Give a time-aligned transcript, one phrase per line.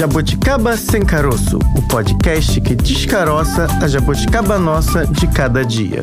[0.00, 6.02] Jabuticaba Sem Caroço, o podcast que descaroça a jabuticaba nossa de cada dia.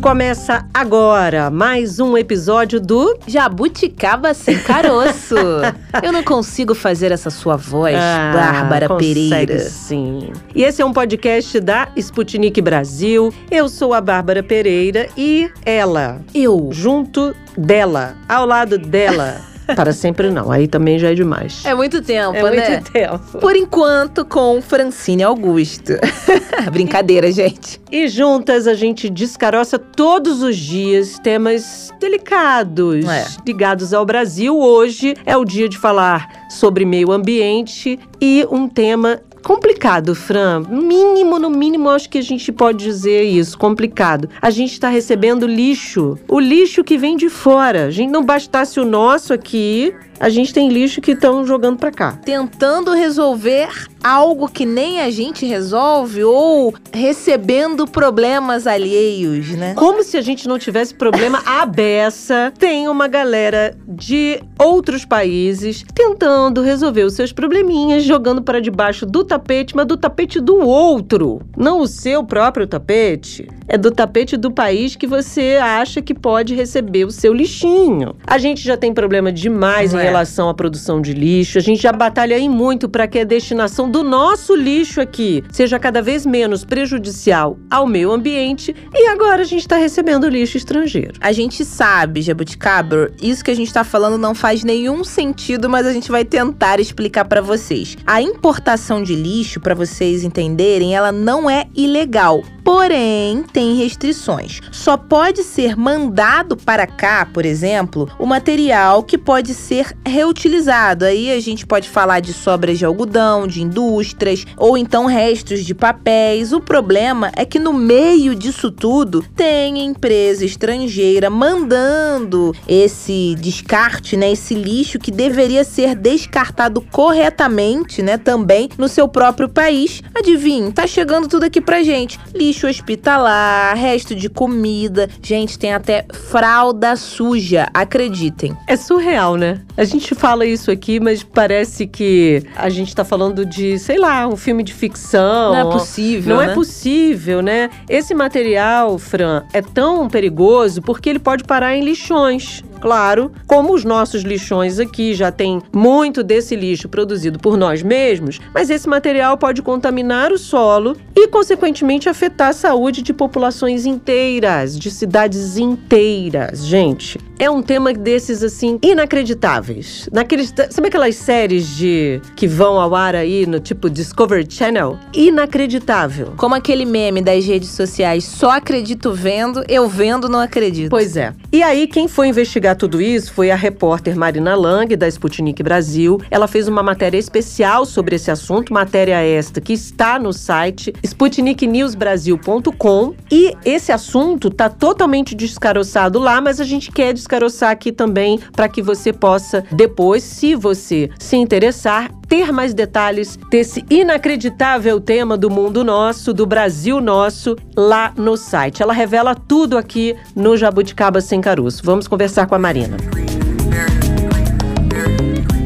[0.00, 5.36] Começa agora mais um episódio do Jabuticaba Sem Caroço.
[6.02, 9.58] Eu não consigo fazer essa sua voz, Ah, Bárbara consegue Pereira.
[9.58, 10.32] Sim.
[10.54, 13.30] E esse é um podcast da Sputnik Brasil.
[13.50, 16.70] Eu sou a Bárbara Pereira e ela, Eu.
[16.72, 19.36] junto dela, ao lado dela.
[19.76, 21.62] Para sempre não, aí também já é demais.
[21.64, 22.68] É muito tempo, É né?
[22.78, 23.38] muito tempo.
[23.38, 25.92] Por enquanto, com Francine Augusto.
[26.70, 27.80] Brincadeira, gente.
[27.90, 33.26] E juntas a gente descaroça todos os dias temas delicados É.
[33.46, 34.58] ligados ao Brasil.
[34.58, 40.60] Hoje é o dia de falar sobre meio ambiente e um tema complicado, Fran.
[40.68, 44.28] Mínimo, no mínimo, acho que a gente pode dizer isso, complicado.
[44.40, 46.18] A gente está recebendo lixo.
[46.28, 47.86] O lixo que vem de fora.
[47.86, 51.90] A gente não bastasse o nosso aqui, a gente tem lixo que estão jogando para
[51.90, 52.12] cá.
[52.24, 53.68] Tentando resolver
[54.02, 59.74] algo que nem a gente resolve ou recebendo problemas alheios, né?
[59.74, 62.52] Como se a gente não tivesse problema à beça.
[62.56, 69.24] Tem uma galera de outros países tentando resolver os seus probleminhas, jogando para debaixo do
[69.32, 71.40] tapete, mas do tapete do outro.
[71.56, 73.48] Não o seu próprio tapete.
[73.66, 78.14] É do tapete do país que você acha que pode receber o seu lixinho.
[78.26, 80.02] A gente já tem problema demais em É.
[80.02, 81.56] relação à produção de lixo.
[81.56, 85.78] A gente já batalha aí muito para que a destinação do nosso lixo aqui seja
[85.78, 88.74] cada vez menos prejudicial ao meio ambiente.
[88.94, 91.14] E agora a gente está recebendo lixo estrangeiro.
[91.20, 95.86] A gente sabe, Jabuticaba, isso que a gente tá falando não faz nenhum sentido, mas
[95.86, 97.96] a gente vai tentar explicar pra vocês.
[98.06, 102.42] A importação de lixo, pra vocês entenderem, ela não é ilegal.
[102.64, 104.60] Porém, tem restrições.
[104.70, 111.04] Só pode ser mandado para cá, por exemplo, o material que pode ser reutilizado.
[111.04, 115.74] Aí a gente pode falar de sobras de algodão, de indústrias, ou então restos de
[115.74, 116.52] papéis.
[116.52, 124.32] O problema é que no meio disso tudo tem empresa estrangeira mandando esse descarte, né,
[124.32, 130.02] esse lixo que deveria ser descartado corretamente, né, também no seu próprio país.
[130.14, 132.18] Adivinhe, tá chegando tudo aqui pra gente.
[132.34, 135.08] Lixo hospitalar, resto de comida.
[135.22, 138.56] Gente, tem até fralda suja, acreditem.
[138.66, 139.60] É surreal, né?
[139.76, 144.26] A gente fala isso aqui, mas parece que a gente tá falando de, sei lá,
[144.26, 145.52] um filme de ficção.
[145.52, 146.52] Não é possível, Não né?
[146.52, 147.70] é possível, né?
[147.88, 152.62] Esse material, Fran, é tão perigoso porque ele pode parar em lixões.
[152.82, 158.40] Claro, como os nossos lixões aqui já tem muito desse lixo produzido por nós mesmos,
[158.52, 164.76] mas esse material pode contaminar o solo e, consequentemente, afetar a saúde de populações inteiras,
[164.76, 166.66] de cidades inteiras.
[166.66, 170.08] Gente, é um tema desses assim inacreditáveis.
[170.12, 174.96] Naqueles, sabe aquelas séries de que vão ao ar aí no tipo Discovery Channel?
[175.12, 176.34] Inacreditável.
[176.36, 180.90] Como aquele meme das redes sociais, só acredito vendo, eu vendo não acredito.
[180.90, 181.34] Pois é.
[181.52, 186.20] E aí, quem foi investigar tudo isso foi a repórter Marina Lang, da Sputnik Brasil.
[186.30, 193.14] Ela fez uma matéria especial sobre esse assunto, matéria esta que está no site sputniknewsbrasil.com.
[193.32, 197.31] E esse assunto tá totalmente descaroçado lá, mas a gente quer descaroçar
[197.70, 203.84] aqui também para que você possa depois, se você se interessar, ter mais detalhes desse
[203.90, 208.82] inacreditável tema do mundo nosso, do Brasil nosso, lá no site.
[208.82, 211.82] Ela revela tudo aqui no Jabuticaba Sem Caroço.
[211.84, 212.96] Vamos conversar com a Marina.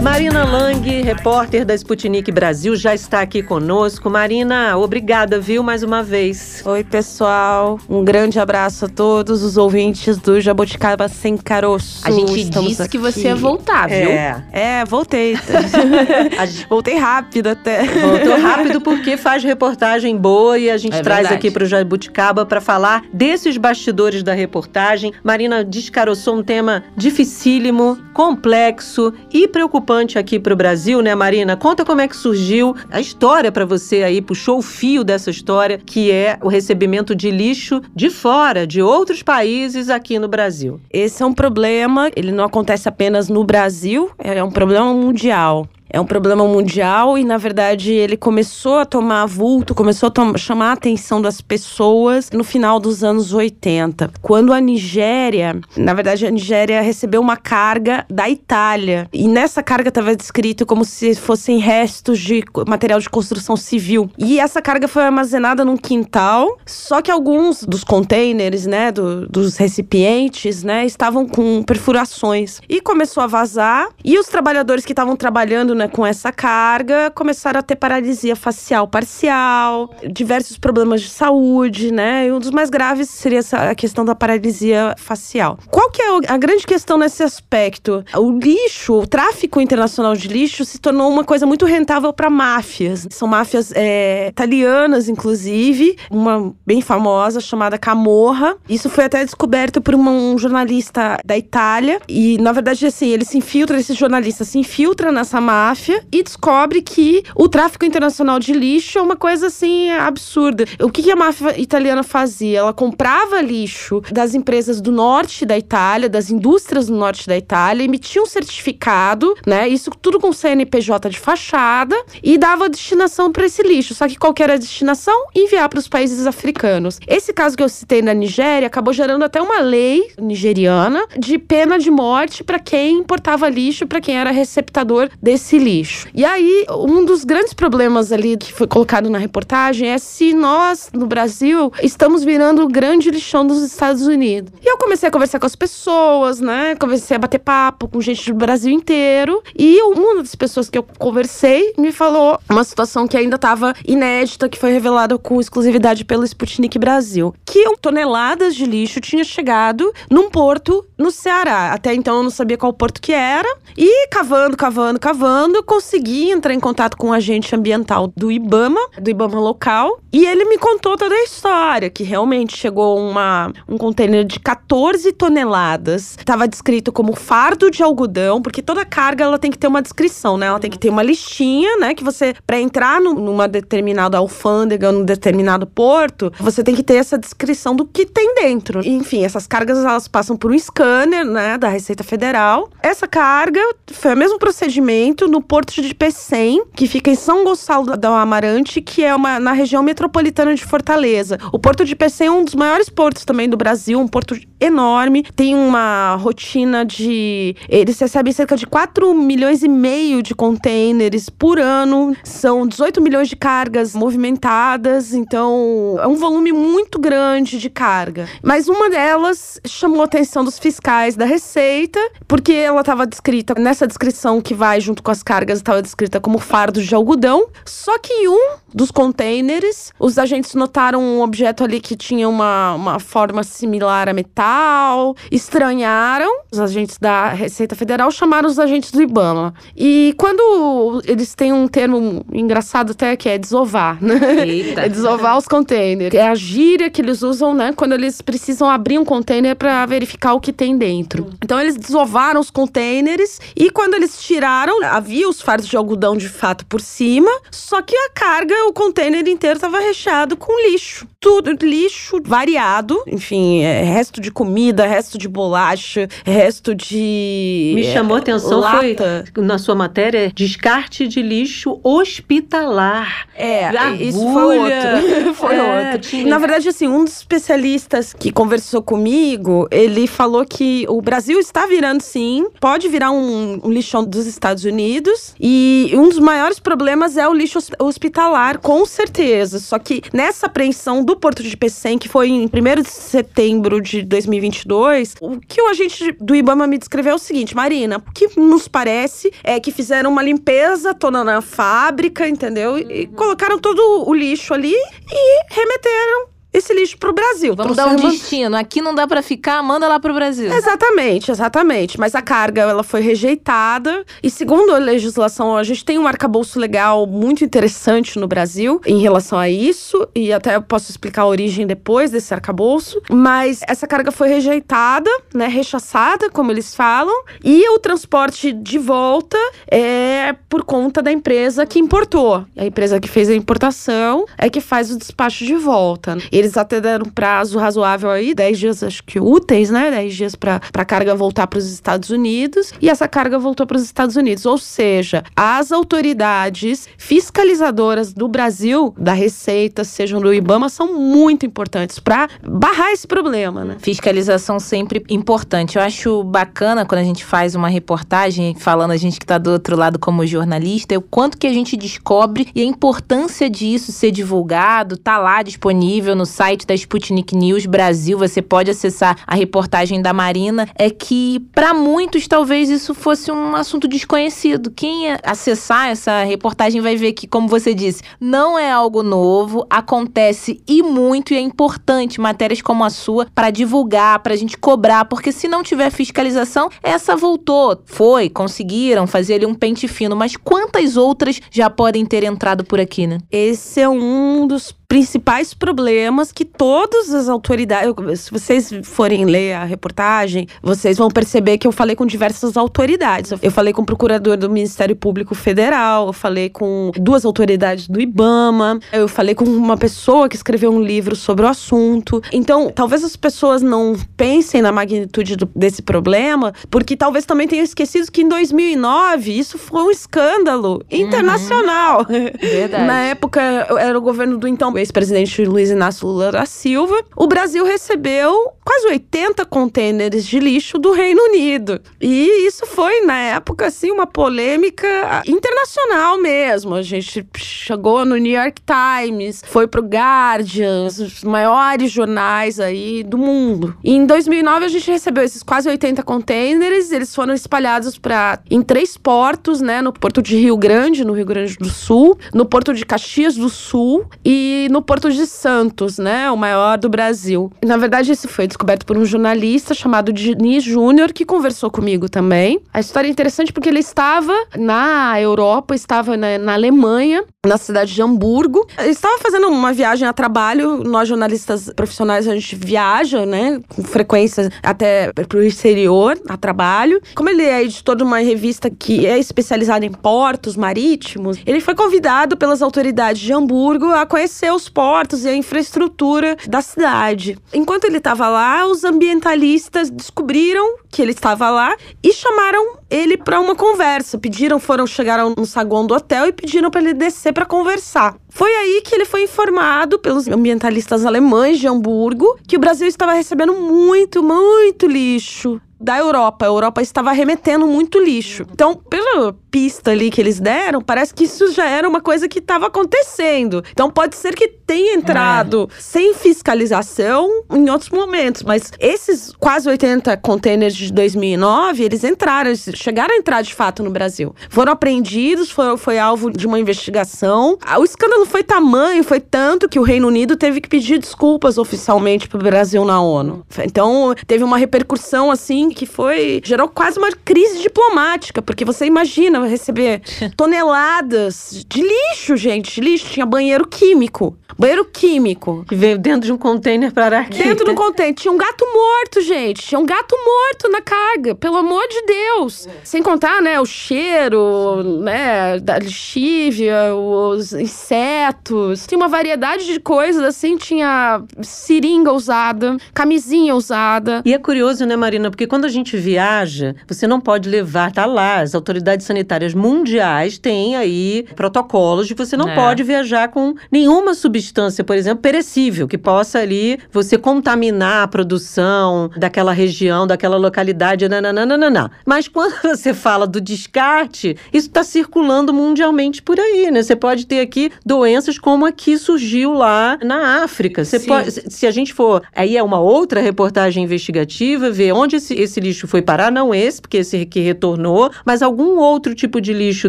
[0.06, 4.08] Marina Lang, repórter da Sputnik Brasil, já está aqui conosco.
[4.08, 6.62] Marina, obrigada, viu, mais uma vez.
[6.64, 7.76] Oi, pessoal.
[7.90, 12.06] Um grande abraço a todos os ouvintes do Jabuticaba Sem Caroço.
[12.06, 13.28] A gente Estamos disse que você aqui.
[13.28, 14.08] ia voltar, viu?
[14.10, 14.44] É.
[14.52, 15.36] É, voltei.
[16.70, 17.82] Voltei rápido até.
[17.84, 21.34] Voltou rápido porque faz reportagem boa e a gente É traz verdade.
[21.34, 25.12] aqui para o Jabuticaba para falar desses bastidores da reportagem.
[25.24, 31.56] Marina descaroçou um tema dificílimo, complexo e preocupante aqui para o Brasil, né, Marina?
[31.56, 35.78] Conta como é que surgiu a história para você aí, puxou o fio dessa história,
[35.78, 40.80] que é o recebimento de lixo de fora, de outros países aqui no Brasil.
[40.92, 45.66] Esse é um problema, ele não acontece apenas no Brasil, é um problema mundial.
[45.88, 50.70] É um problema mundial e, na verdade, ele começou a tomar vulto, começou a chamar
[50.70, 56.30] a atenção das pessoas no final dos anos 80, quando a Nigéria, na verdade, a
[56.30, 59.08] Nigéria recebeu uma carga da Itália.
[59.12, 64.10] E nessa carga estava descrito como se fossem restos de material de construção civil.
[64.18, 69.56] E essa carga foi armazenada num quintal, só que alguns dos containers, né, do, dos
[69.56, 72.60] recipientes, né, estavam com perfurações.
[72.68, 77.60] E começou a vazar, e os trabalhadores que estavam trabalhando né, com essa carga começaram
[77.60, 82.26] a ter paralisia facial parcial, diversos problemas de saúde, né?
[82.26, 85.58] E um dos mais graves seria essa, a questão da paralisia facial.
[85.70, 88.04] Qual que é a grande questão nesse aspecto?
[88.14, 93.06] O lixo, o tráfico internacional de lixo se tornou uma coisa muito rentável para máfias.
[93.10, 98.56] São máfias é, italianas, inclusive, uma bem famosa chamada Camorra.
[98.68, 102.00] Isso foi até descoberto por uma, um jornalista da Itália.
[102.08, 105.65] E, na verdade, assim, ele se infiltra, esse jornalista se infiltra nessa máfia
[106.12, 110.64] e descobre que o tráfico internacional de lixo é uma coisa assim absurda.
[110.80, 112.58] O que, que a máfia italiana fazia?
[112.58, 117.84] Ela comprava lixo das empresas do norte da Itália, das indústrias do norte da Itália,
[117.84, 119.68] emitia um certificado, né?
[119.68, 123.94] Isso tudo com CNPJ de fachada e dava destinação para esse lixo.
[123.94, 125.26] Só que qual que era a destinação?
[125.34, 126.98] Enviar para os países africanos.
[127.06, 131.78] Esse caso que eu citei na Nigéria acabou gerando até uma lei nigeriana de pena
[131.78, 136.08] de morte para quem importava lixo, para quem era receptador desse lixo.
[136.14, 140.90] E aí, um dos grandes problemas ali que foi colocado na reportagem é se nós,
[140.92, 144.52] no Brasil, estamos virando o grande lixão dos Estados Unidos.
[144.62, 146.74] E eu comecei a conversar com as pessoas, né?
[146.76, 149.42] Comecei a bater papo com gente do Brasil inteiro.
[149.56, 154.48] E uma das pessoas que eu conversei me falou uma situação que ainda estava inédita,
[154.48, 157.34] que foi revelada com exclusividade pelo Sputnik Brasil.
[157.44, 161.72] Que toneladas de lixo tinha chegado num porto no Ceará.
[161.72, 163.48] Até então eu não sabia qual porto que era.
[163.76, 169.10] E cavando, cavando, cavando, consegui entrar em contato com um agente ambiental do Ibama, do
[169.10, 170.00] Ibama local.
[170.12, 175.12] E ele me contou toda a história, que realmente chegou uma, um container de 14
[175.12, 176.16] toneladas.
[176.18, 180.38] Estava descrito como fardo de algodão, porque toda carga ela tem que ter uma descrição,
[180.38, 180.46] né?
[180.46, 181.94] Ela tem que ter uma listinha, né?
[181.94, 186.94] Que você, para entrar no, numa determinada alfândega, num determinado porto, você tem que ter
[186.94, 188.80] essa descrição do que tem dentro.
[188.86, 191.58] Enfim, essas cargas elas passam por um scanner, né?
[191.58, 192.70] Da Receita Federal.
[192.82, 193.60] Essa carga
[193.92, 198.80] foi o mesmo procedimento no porto de Pecém, que fica em São Gonçalo do Amarante,
[198.80, 201.36] que é uma, na região metropolitana de Fortaleza.
[201.52, 205.22] O porto de Pecém é um dos maiores portos também do Brasil, um porto enorme,
[205.22, 207.54] tem uma rotina de.
[207.68, 213.28] Eles recebem cerca de 4 milhões e meio de containers por ano, são 18 milhões
[213.28, 218.26] de cargas movimentadas, então é um volume muito grande de carga.
[218.42, 223.86] Mas uma delas chamou a atenção dos fiscais da Receita, porque ela estava descrita, nessa
[223.86, 228.12] descrição que vai junto com as cargas, estava descrita como fardos de algodão, só que
[228.12, 233.42] em um dos containers, os agentes notaram um objeto ali que tinha uma, uma forma
[233.42, 236.30] similar a metal, estranharam.
[236.52, 239.54] Os agentes da Receita Federal chamaram os agentes do Ibama.
[239.74, 244.46] E quando eles têm um termo engraçado até que é desovar, né?
[244.46, 244.76] Eita.
[244.86, 246.14] É desovar os containers.
[246.14, 250.34] É a gíria que eles usam, né, quando eles precisam abrir um container para verificar
[250.34, 251.30] o que tem dentro.
[251.42, 256.28] Então eles desovaram os containers e quando eles tiraram, havia os fardos de algodão de
[256.28, 261.06] fato por cima, só que a carga o container inteiro estava recheado com lixo.
[261.20, 267.72] Tudo lixo variado, enfim, é, resto de comida, resto de bolacha, resto de.
[267.76, 269.24] Me chamou a atenção lata.
[269.32, 273.28] foi na sua matéria descarte de lixo hospitalar.
[273.36, 274.02] É, Agulha.
[274.02, 275.34] isso foi outro.
[275.34, 276.08] foi É, outro.
[276.10, 281.38] tinha- Na verdade, assim, um dos especialistas que conversou comigo, ele falou que o Brasil
[281.38, 284.95] está virando, sim, pode virar um, um lixão dos Estados Unidos.
[285.40, 289.58] E um dos maiores problemas é o lixo hos- hospitalar, com certeza.
[289.58, 294.02] Só que nessa apreensão do Porto de Pecém, que foi em 1 de setembro de
[294.02, 298.38] 2022, o que o agente do Ibama me descreveu é o seguinte, Marina, o que
[298.38, 302.78] nos parece é que fizeram uma limpeza toda na fábrica, entendeu?
[302.78, 307.54] E- E colocaram todo o lixo ali e remeteram esse lixo pro Brasil.
[307.54, 308.56] Vamos dar um destino.
[308.56, 310.52] Aqui não dá pra ficar, manda lá pro Brasil.
[310.52, 311.98] Exatamente, exatamente.
[311.98, 314.04] Mas a carga ela foi rejeitada.
[314.22, 318.98] E segundo a legislação, a gente tem um arcabouço legal muito interessante no Brasil em
[319.00, 320.08] relação a isso.
[320.14, 323.00] E até eu posso explicar a origem depois desse arcabouço.
[323.10, 325.46] Mas essa carga foi rejeitada, né?
[325.46, 327.24] Rechaçada, como eles falam.
[327.44, 329.38] E o transporte de volta
[329.70, 332.44] é por conta da empresa que importou.
[332.56, 336.16] A empresa que fez a importação é que faz o despacho de volta.
[336.32, 339.90] Eles eles até deram um prazo razoável aí, 10 dias, acho que úteis, né?
[339.90, 342.72] 10 dias para a carga voltar para os Estados Unidos.
[342.80, 344.46] E essa carga voltou para os Estados Unidos.
[344.46, 351.98] Ou seja, as autoridades fiscalizadoras do Brasil, da Receita, sejam do IBAMA, são muito importantes
[351.98, 353.76] para barrar esse problema, né?
[353.80, 355.76] Fiscalização sempre importante.
[355.76, 359.50] Eu acho bacana quando a gente faz uma reportagem falando a gente que está do
[359.50, 364.10] outro lado como jornalista, o quanto que a gente descobre e a importância disso ser
[364.10, 370.02] divulgado, tá lá disponível no site da Sputnik News Brasil, você pode acessar a reportagem
[370.02, 374.70] da Marina, é que para muitos talvez isso fosse um assunto desconhecido.
[374.70, 380.60] Quem acessar essa reportagem vai ver que, como você disse, não é algo novo, acontece
[380.68, 385.06] e muito e é importante matérias como a sua para divulgar, para a gente cobrar,
[385.06, 390.36] porque se não tiver fiscalização, essa voltou, foi, conseguiram fazer ali um pente fino, mas
[390.36, 393.18] quantas outras já podem ter entrado por aqui, né?
[393.32, 398.20] Esse é um dos principais problemas que todas as autoridades.
[398.20, 403.32] Se vocês forem ler a reportagem, vocês vão perceber que eu falei com diversas autoridades.
[403.42, 408.00] Eu falei com o procurador do Ministério Público Federal, eu falei com duas autoridades do
[408.00, 412.22] IBAMA, eu falei com uma pessoa que escreveu um livro sobre o assunto.
[412.32, 417.64] Então, talvez as pessoas não pensem na magnitude do, desse problema, porque talvez também tenham
[417.64, 420.98] esquecido que em 2009 isso foi um escândalo uhum.
[420.98, 422.00] internacional.
[422.00, 422.30] Uhum.
[422.40, 422.84] Verdade.
[422.86, 427.64] na época era o governo do então ex-presidente Luiz Inácio Lula da Silva, o Brasil
[427.64, 431.80] recebeu quase 80 contêineres de lixo do Reino Unido.
[432.00, 436.74] E isso foi, na época, assim, uma polêmica internacional mesmo.
[436.74, 443.16] A gente chegou no New York Times, foi pro Guardian, os maiores jornais aí do
[443.16, 443.76] mundo.
[443.84, 448.62] E em 2009 a gente recebeu esses quase 80 contêineres, eles foram espalhados para em
[448.62, 452.74] três portos, né, no Porto de Rio Grande, no Rio Grande do Sul, no Porto
[452.74, 456.30] de Caxias do Sul e no Porto de Santos, né?
[456.30, 457.50] O maior do Brasil.
[457.64, 462.60] Na verdade, esse foi descoberto por um jornalista chamado Diniz Júnior, que conversou comigo também.
[462.72, 467.94] A história é interessante porque ele estava na Europa, estava na, na Alemanha, na cidade
[467.94, 468.66] de Hamburgo.
[468.78, 470.82] Ele estava fazendo uma viagem a trabalho.
[470.84, 473.60] Nós, jornalistas profissionais, a gente viaja, né?
[473.68, 477.00] Com frequência até pro exterior, a trabalho.
[477.14, 481.74] Como ele é editor de uma revista que é especializada em portos marítimos, ele foi
[481.74, 487.38] convidado pelas autoridades de Hamburgo a conhecer os portos e a infraestrutura da cidade.
[487.52, 493.40] Enquanto ele estava lá, os ambientalistas descobriram que ele estava lá e chamaram ele para
[493.40, 494.18] uma conversa.
[494.18, 498.16] Pediram, foram, chegaram no saguão do hotel e pediram para ele descer para conversar.
[498.30, 503.12] Foi aí que ele foi informado pelos ambientalistas alemães de Hamburgo que o Brasil estava
[503.12, 506.44] recebendo muito, muito lixo da Europa.
[506.44, 508.44] A Europa estava remetendo muito lixo.
[508.50, 512.38] Então, pela pista ali que eles deram, parece que isso já era uma coisa que
[512.38, 513.62] estava acontecendo.
[513.70, 515.80] Então, pode ser que tenha entrado é.
[515.80, 522.68] sem fiscalização em outros momentos, mas esses quase 80 containers de 2009, eles entraram, eles
[522.74, 524.34] chegaram a entrar de fato no Brasil.
[524.50, 527.58] Foram apreendidos, foi, foi alvo de uma investigação.
[527.78, 532.28] O escândalo foi tamanho, foi tanto que o Reino Unido teve que pedir desculpas oficialmente
[532.28, 533.44] para o Brasil na ONU.
[533.60, 536.40] Então, teve uma repercussão assim que foi.
[536.44, 540.02] gerou quase uma crise diplomática, porque você imagina receber
[540.36, 543.10] toneladas de lixo, gente, de lixo.
[543.10, 544.36] Tinha banheiro químico.
[544.58, 545.64] Banheiro químico.
[545.68, 547.42] Que veio dentro de um container para aqui.
[547.42, 548.14] Dentro do container.
[548.14, 549.62] Tinha um gato morto, gente.
[549.62, 551.34] Tinha um gato morto na carga.
[551.34, 552.66] Pelo amor de Deus.
[552.82, 558.86] Sem contar, né, o cheiro, né, da lixívia, os insetos.
[558.86, 560.56] Tinha uma variedade de coisas, assim.
[560.56, 564.22] Tinha seringa usada, camisinha usada.
[564.24, 565.30] E é curioso, né, Marina?
[565.30, 570.38] Porque quando a gente viaja, você não pode levar, tá lá, as autoridades sanitárias mundiais
[570.38, 572.54] têm aí protocolos de você não é.
[572.54, 579.10] pode viajar com nenhuma substância, por exemplo, perecível, que possa ali você contaminar a produção
[579.16, 581.90] daquela região, daquela localidade, nananana.
[582.04, 586.82] Mas quando você fala do descarte, isso está circulando mundialmente por aí, né?
[586.82, 590.84] Você pode ter aqui doenças como a que surgiu lá na África.
[590.84, 595.34] Você pode, se a gente for, aí é uma outra reportagem investigativa, ver onde esse,
[595.46, 599.52] esse lixo foi parar, não esse, porque esse que retornou, mas algum outro tipo de
[599.52, 599.88] lixo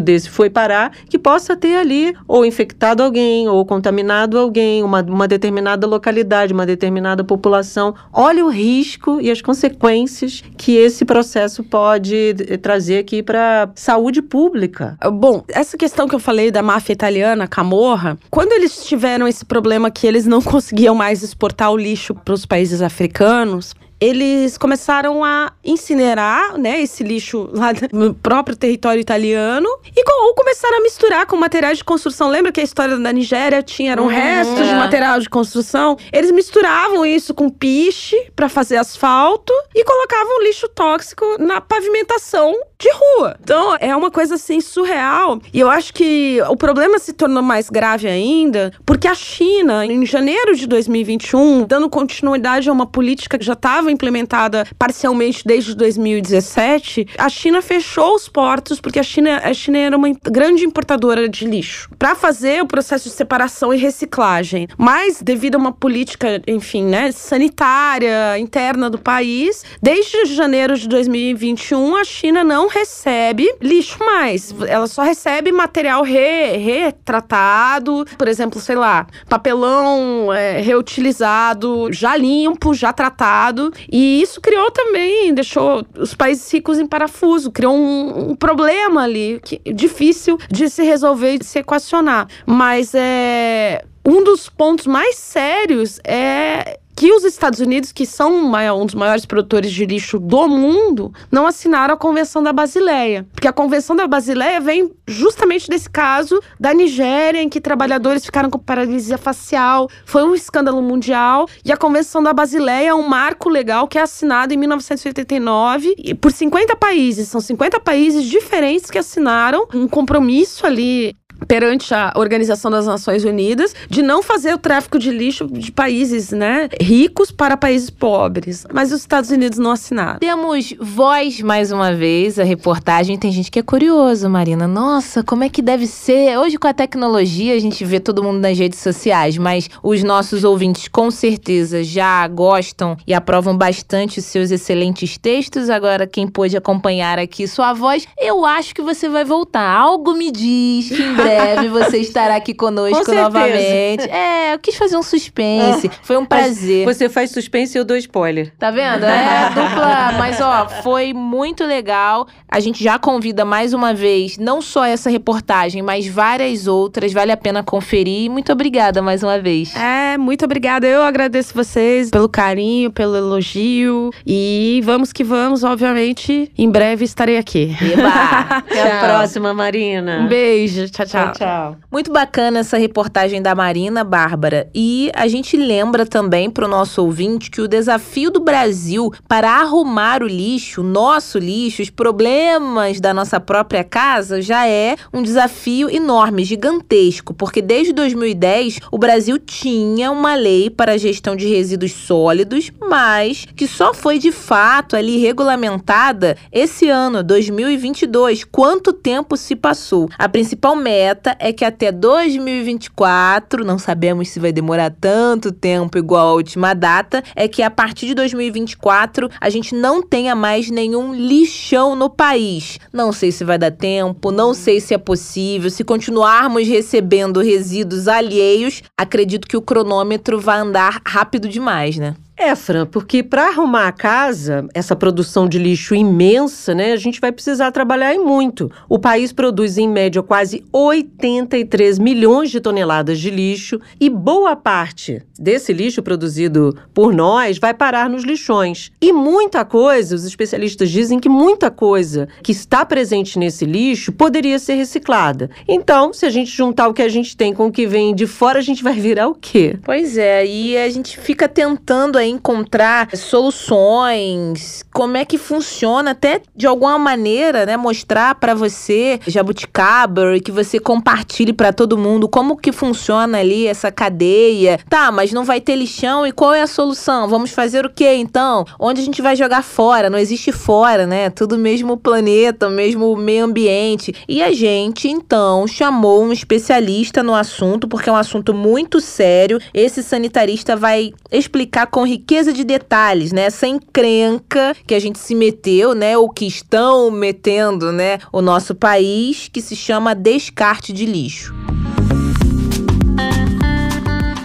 [0.00, 5.28] desse foi parar que possa ter ali ou infectado alguém ou contaminado alguém, uma, uma
[5.28, 7.94] determinada localidade, uma determinada população.
[8.12, 14.22] Olha o risco e as consequências que esse processo pode eh, trazer aqui para saúde
[14.22, 14.96] pública.
[15.12, 19.90] Bom, essa questão que eu falei da máfia italiana, Camorra, quando eles tiveram esse problema
[19.90, 25.52] que eles não conseguiam mais exportar o lixo para os países africanos, eles começaram a
[25.64, 31.36] incinerar, né, esse lixo lá no próprio território italiano e ou começaram a misturar com
[31.36, 32.28] materiais de construção.
[32.28, 35.96] Lembra que a história da Nigéria tinha eram uhum, restos de material de construção?
[36.12, 42.88] Eles misturavam isso com piche para fazer asfalto e colocavam lixo tóxico na pavimentação de
[42.92, 43.36] rua.
[43.42, 45.40] Então, é uma coisa assim surreal.
[45.52, 50.06] E eu acho que o problema se tornou mais grave ainda porque a China, em
[50.06, 57.08] janeiro de 2021, dando continuidade a uma política que já estava implementada parcialmente desde 2017,
[57.18, 61.46] a China fechou os portos porque a China, a China era uma grande importadora de
[61.46, 64.68] lixo para fazer o processo de separação e reciclagem.
[64.76, 71.96] Mas devido a uma política, enfim, né, sanitária interna do país, desde janeiro de 2021
[71.96, 74.54] a China não recebe lixo mais.
[74.66, 82.74] Ela só recebe material re, retratado, por exemplo, sei lá, papelão é, reutilizado, já limpo,
[82.74, 83.72] já tratado.
[83.90, 89.40] E isso criou também, deixou os países ricos em parafuso, criou um, um problema ali
[89.42, 92.28] que, difícil de se resolver e de se equacionar.
[92.46, 93.84] Mas é.
[94.06, 99.24] Um dos pontos mais sérios é que os Estados Unidos, que são um dos maiores
[99.24, 103.24] produtores de lixo do mundo, não assinaram a Convenção da Basileia.
[103.32, 108.50] Porque a Convenção da Basileia vem justamente desse caso da Nigéria, em que trabalhadores ficaram
[108.50, 109.88] com paralisia facial.
[110.04, 111.48] Foi um escândalo mundial.
[111.64, 116.32] E a Convenção da Basileia é um marco legal que é assinado em 1989 por
[116.32, 117.28] 50 países.
[117.28, 121.14] São 50 países diferentes que assinaram um compromisso ali
[121.46, 126.30] perante a Organização das Nações Unidas de não fazer o tráfico de lixo de países,
[126.30, 128.66] né, ricos para países pobres.
[128.72, 130.18] Mas os Estados Unidos não assinaram.
[130.18, 133.18] Temos voz mais uma vez, a reportagem.
[133.18, 134.66] Tem gente que é curioso, Marina.
[134.66, 136.36] Nossa, como é que deve ser?
[136.38, 140.44] Hoje com a tecnologia a gente vê todo mundo nas redes sociais, mas os nossos
[140.44, 145.70] ouvintes com certeza já gostam e aprovam bastante os seus excelentes textos.
[145.70, 149.68] Agora quem pôde acompanhar aqui sua voz, eu acho que você vai voltar.
[149.68, 154.08] Algo me diz que em breve breve você estará aqui conosco novamente.
[154.08, 155.90] É, eu quis fazer um suspense.
[155.92, 156.84] Ah, foi um prazer.
[156.84, 158.52] Você faz suspense e eu dou spoiler.
[158.58, 159.04] Tá vendo?
[159.04, 160.12] É dupla.
[160.18, 162.26] Mas, ó, foi muito legal.
[162.50, 167.12] A gente já convida mais uma vez, não só essa reportagem, mas várias outras.
[167.12, 168.30] Vale a pena conferir.
[168.30, 169.74] Muito obrigada mais uma vez.
[169.76, 170.86] É, muito obrigada.
[170.86, 174.10] Eu agradeço vocês pelo carinho, pelo elogio.
[174.26, 176.50] E vamos que vamos, obviamente.
[176.56, 177.76] Em breve estarei aqui.
[177.80, 178.08] Eba!
[178.58, 180.20] Até a próxima, Marina.
[180.20, 180.88] Um beijo.
[180.88, 181.17] Tchau, tchau.
[181.24, 181.76] Tchau, tchau.
[181.90, 184.68] Muito bacana essa reportagem da Marina Bárbara.
[184.74, 189.50] E a gente lembra também para o nosso ouvinte que o desafio do Brasil para
[189.60, 195.90] arrumar o lixo, nosso lixo, os problemas da nossa própria casa, já é um desafio
[195.90, 201.92] enorme, gigantesco, porque desde 2010 o Brasil tinha uma lei para a gestão de resíduos
[201.92, 208.44] sólidos, mas que só foi de fato ali regulamentada esse ano, 2022.
[208.44, 210.08] Quanto tempo se passou?
[210.18, 215.96] A principal meta meta é que até 2024, não sabemos se vai demorar tanto tempo
[215.96, 220.70] igual a última data, é que a partir de 2024 a gente não tenha mais
[220.70, 222.78] nenhum lixão no país.
[222.92, 225.70] Não sei se vai dar tempo, não sei se é possível.
[225.70, 232.14] Se continuarmos recebendo resíduos alheios, acredito que o cronômetro vai andar rápido demais, né?
[232.40, 237.20] É, Fran, porque para arrumar a casa, essa produção de lixo imensa, né, a gente
[237.20, 238.70] vai precisar trabalhar em muito.
[238.88, 245.20] O país produz em média quase 83 milhões de toneladas de lixo e boa parte
[245.36, 248.92] desse lixo produzido por nós vai parar nos lixões.
[249.00, 254.60] E muita coisa, os especialistas dizem que muita coisa que está presente nesse lixo poderia
[254.60, 255.50] ser reciclada.
[255.66, 258.28] Então, se a gente juntar o que a gente tem com o que vem de
[258.28, 259.76] fora, a gente vai virar o quê?
[259.82, 266.40] Pois é, e a gente fica tentando aí encontrar soluções, como é que funciona, até
[266.54, 272.28] de alguma maneira, né, mostrar para você, jabuticaba, e que você compartilhe para todo mundo
[272.28, 274.78] como que funciona ali essa cadeia.
[274.88, 277.28] Tá, mas não vai ter lixão e qual é a solução?
[277.28, 278.64] Vamos fazer o que então?
[278.78, 280.10] Onde a gente vai jogar fora?
[280.10, 281.30] Não existe fora, né?
[281.30, 284.14] Tudo mesmo planeta, mesmo meio ambiente.
[284.28, 289.60] E a gente então chamou um especialista no assunto, porque é um assunto muito sério.
[289.72, 292.04] Esse sanitarista vai explicar com
[292.52, 293.42] de detalhes, né?
[293.42, 296.16] Essa encrenca que a gente se meteu, né?
[296.16, 298.18] Ou que estão metendo, né?
[298.32, 301.54] O nosso país, que se chama descarte de lixo.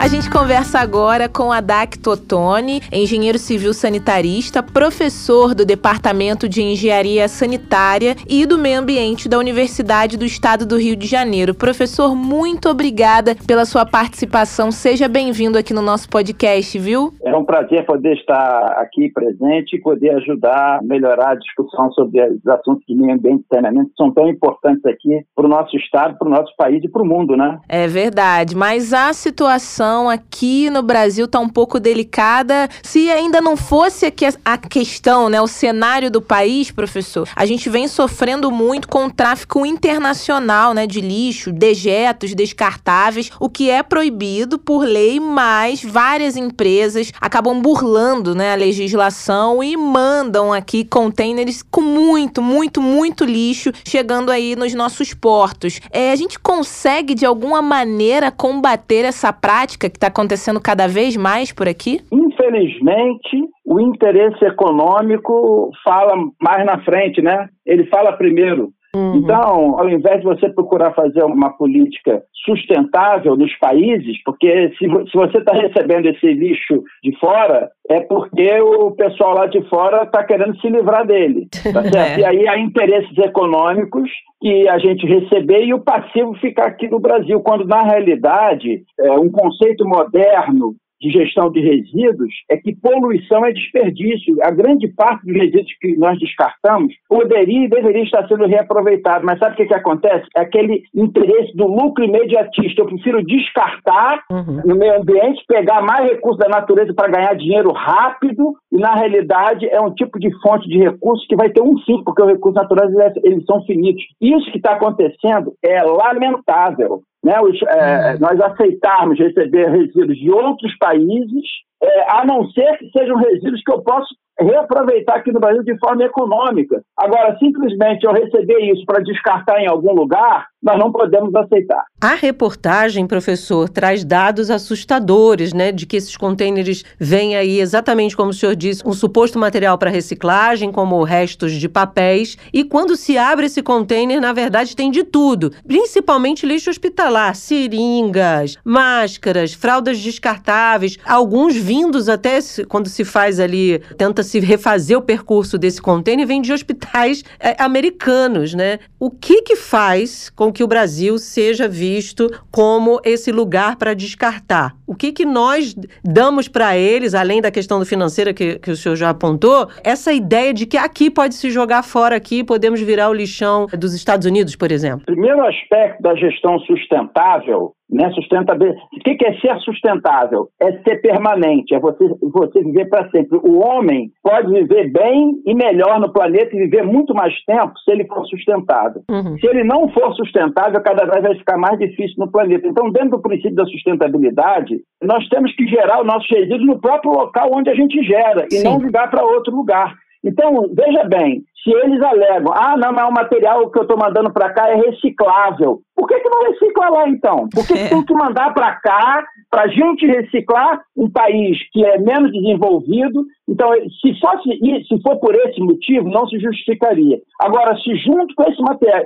[0.04, 7.26] A gente conversa agora com Adak Totoni, engenheiro civil sanitarista, professor do Departamento de Engenharia
[7.30, 11.56] Sanitária e do Meio Ambiente da Universidade do Estado do Rio de Janeiro.
[11.56, 14.74] Professor, muito obrigada pela sua participação.
[14.74, 17.14] Seja bem-vindo aqui no nosso podcast, viu?
[17.24, 22.22] É um prazer poder estar aqui presente e poder ajudar a melhorar a discussão sobre
[22.30, 25.78] os assuntos de meio ambiente e saneamento que são tão importantes aqui para o nosso
[25.78, 27.58] estado, para o nosso país e para o mundo, né?
[27.70, 32.70] É verdade, mas a situação aqui no Brasil está um pouco delicada.
[32.82, 34.12] Se ainda não fosse
[34.44, 39.12] a questão, né, o cenário do país, professor, a gente vem sofrendo muito com o
[39.12, 46.36] tráfico internacional, né, de lixo, dejetos descartáveis, o que é proibido por lei, mas várias
[46.36, 53.72] empresas acabam burlando, né, a legislação e mandam aqui containers com muito, muito, muito lixo
[53.86, 55.80] chegando aí nos nossos portos.
[55.92, 61.16] É, a gente consegue de alguma maneira combater essa prática que está acontecendo cada vez
[61.16, 62.00] mais por aqui?
[62.12, 67.48] Infelizmente, o interesse econômico fala mais na frente, né?
[67.66, 68.72] Ele fala primeiro.
[68.96, 69.16] Uhum.
[69.18, 75.18] Então, ao invés de você procurar fazer uma política sustentável nos países, porque se, se
[75.18, 80.24] você está recebendo esse lixo de fora, é porque o pessoal lá de fora está
[80.24, 81.48] querendo se livrar dele.
[81.52, 81.96] Tá certo?
[81.96, 82.20] é.
[82.20, 84.10] E aí há interesses econômicos
[84.42, 89.12] que a gente receber e o passivo ficar aqui no Brasil, quando na realidade é
[89.14, 94.38] um conceito moderno de gestão de resíduos é que poluição é desperdício.
[94.42, 99.26] A grande parte dos resíduos que nós descartamos poderia e deveria estar sendo reaproveitado.
[99.26, 100.26] Mas sabe o que, que acontece?
[100.36, 102.82] É aquele interesse do lucro imediatista.
[102.82, 104.62] Eu prefiro descartar uhum.
[104.66, 109.68] no meio ambiente, pegar mais recursos da natureza para ganhar dinheiro rápido e, na realidade,
[109.68, 112.62] é um tipo de fonte de recursos que vai ter um fim, porque os recursos
[112.62, 114.04] naturais eles são finitos.
[114.22, 120.76] Isso que está acontecendo é lamentável né, os, é, nós aceitarmos receber resíduos de outros
[120.78, 121.46] países,
[121.82, 125.78] é, a não ser que sejam resíduos que eu posso reaproveitar aqui no Brasil de
[125.78, 126.82] forma econômica.
[126.98, 131.84] Agora, simplesmente eu receber isso para descartar em algum lugar, nós não podemos aceitar.
[132.02, 138.30] A reportagem, professor, traz dados assustadores, né, de que esses contêineres vêm aí exatamente como
[138.30, 143.18] o senhor disse, um suposto material para reciclagem, como restos de papéis, e quando se
[143.18, 150.98] abre esse contêiner, na verdade tem de tudo, principalmente lixo hospitalar, seringas, máscaras, fraldas descartáveis,
[151.06, 156.42] alguns vindos até quando se faz ali, tenta se refazer o percurso desse contêiner, vem
[156.42, 158.80] de hospitais é, americanos, né?
[159.00, 164.74] O que que faz com que o Brasil seja visto como esse lugar para descartar.
[164.88, 168.96] O que, que nós damos para eles, além da questão financeira que, que o senhor
[168.96, 173.14] já apontou, essa ideia de que aqui pode se jogar fora aqui, podemos virar o
[173.14, 175.06] lixão dos Estados Unidos, por exemplo?
[175.06, 178.12] Primeiro aspecto da gestão sustentável né?
[178.12, 178.82] Sustentabilidade.
[178.94, 180.50] O que é ser sustentável?
[180.62, 183.38] É ser permanente, é você, você viver para sempre.
[183.44, 187.92] O homem pode viver bem e melhor no planeta e viver muito mais tempo se
[187.92, 189.02] ele for sustentável.
[189.10, 189.38] Uhum.
[189.38, 192.68] Se ele não for sustentável, cada vez vai ficar mais difícil no planeta.
[192.68, 197.12] Então, dentro do princípio da sustentabilidade, nós temos que gerar o nosso resíduo no próprio
[197.12, 198.64] local onde a gente gera e Sim.
[198.64, 199.96] não ligar para outro lugar.
[200.24, 204.32] Então, veja bem, se eles alegam, ah, não, mas o material que eu estou mandando
[204.32, 207.48] para cá é reciclável, por que, que não recicla lá então?
[207.54, 211.86] Por que, que tem que mandar para cá, para a gente reciclar um país que
[211.86, 213.26] é menos desenvolvido?
[213.48, 213.70] Então,
[214.02, 214.50] se, fosse,
[214.88, 217.20] se for por esse motivo, não se justificaria.
[217.42, 218.62] Agora, se junto com esse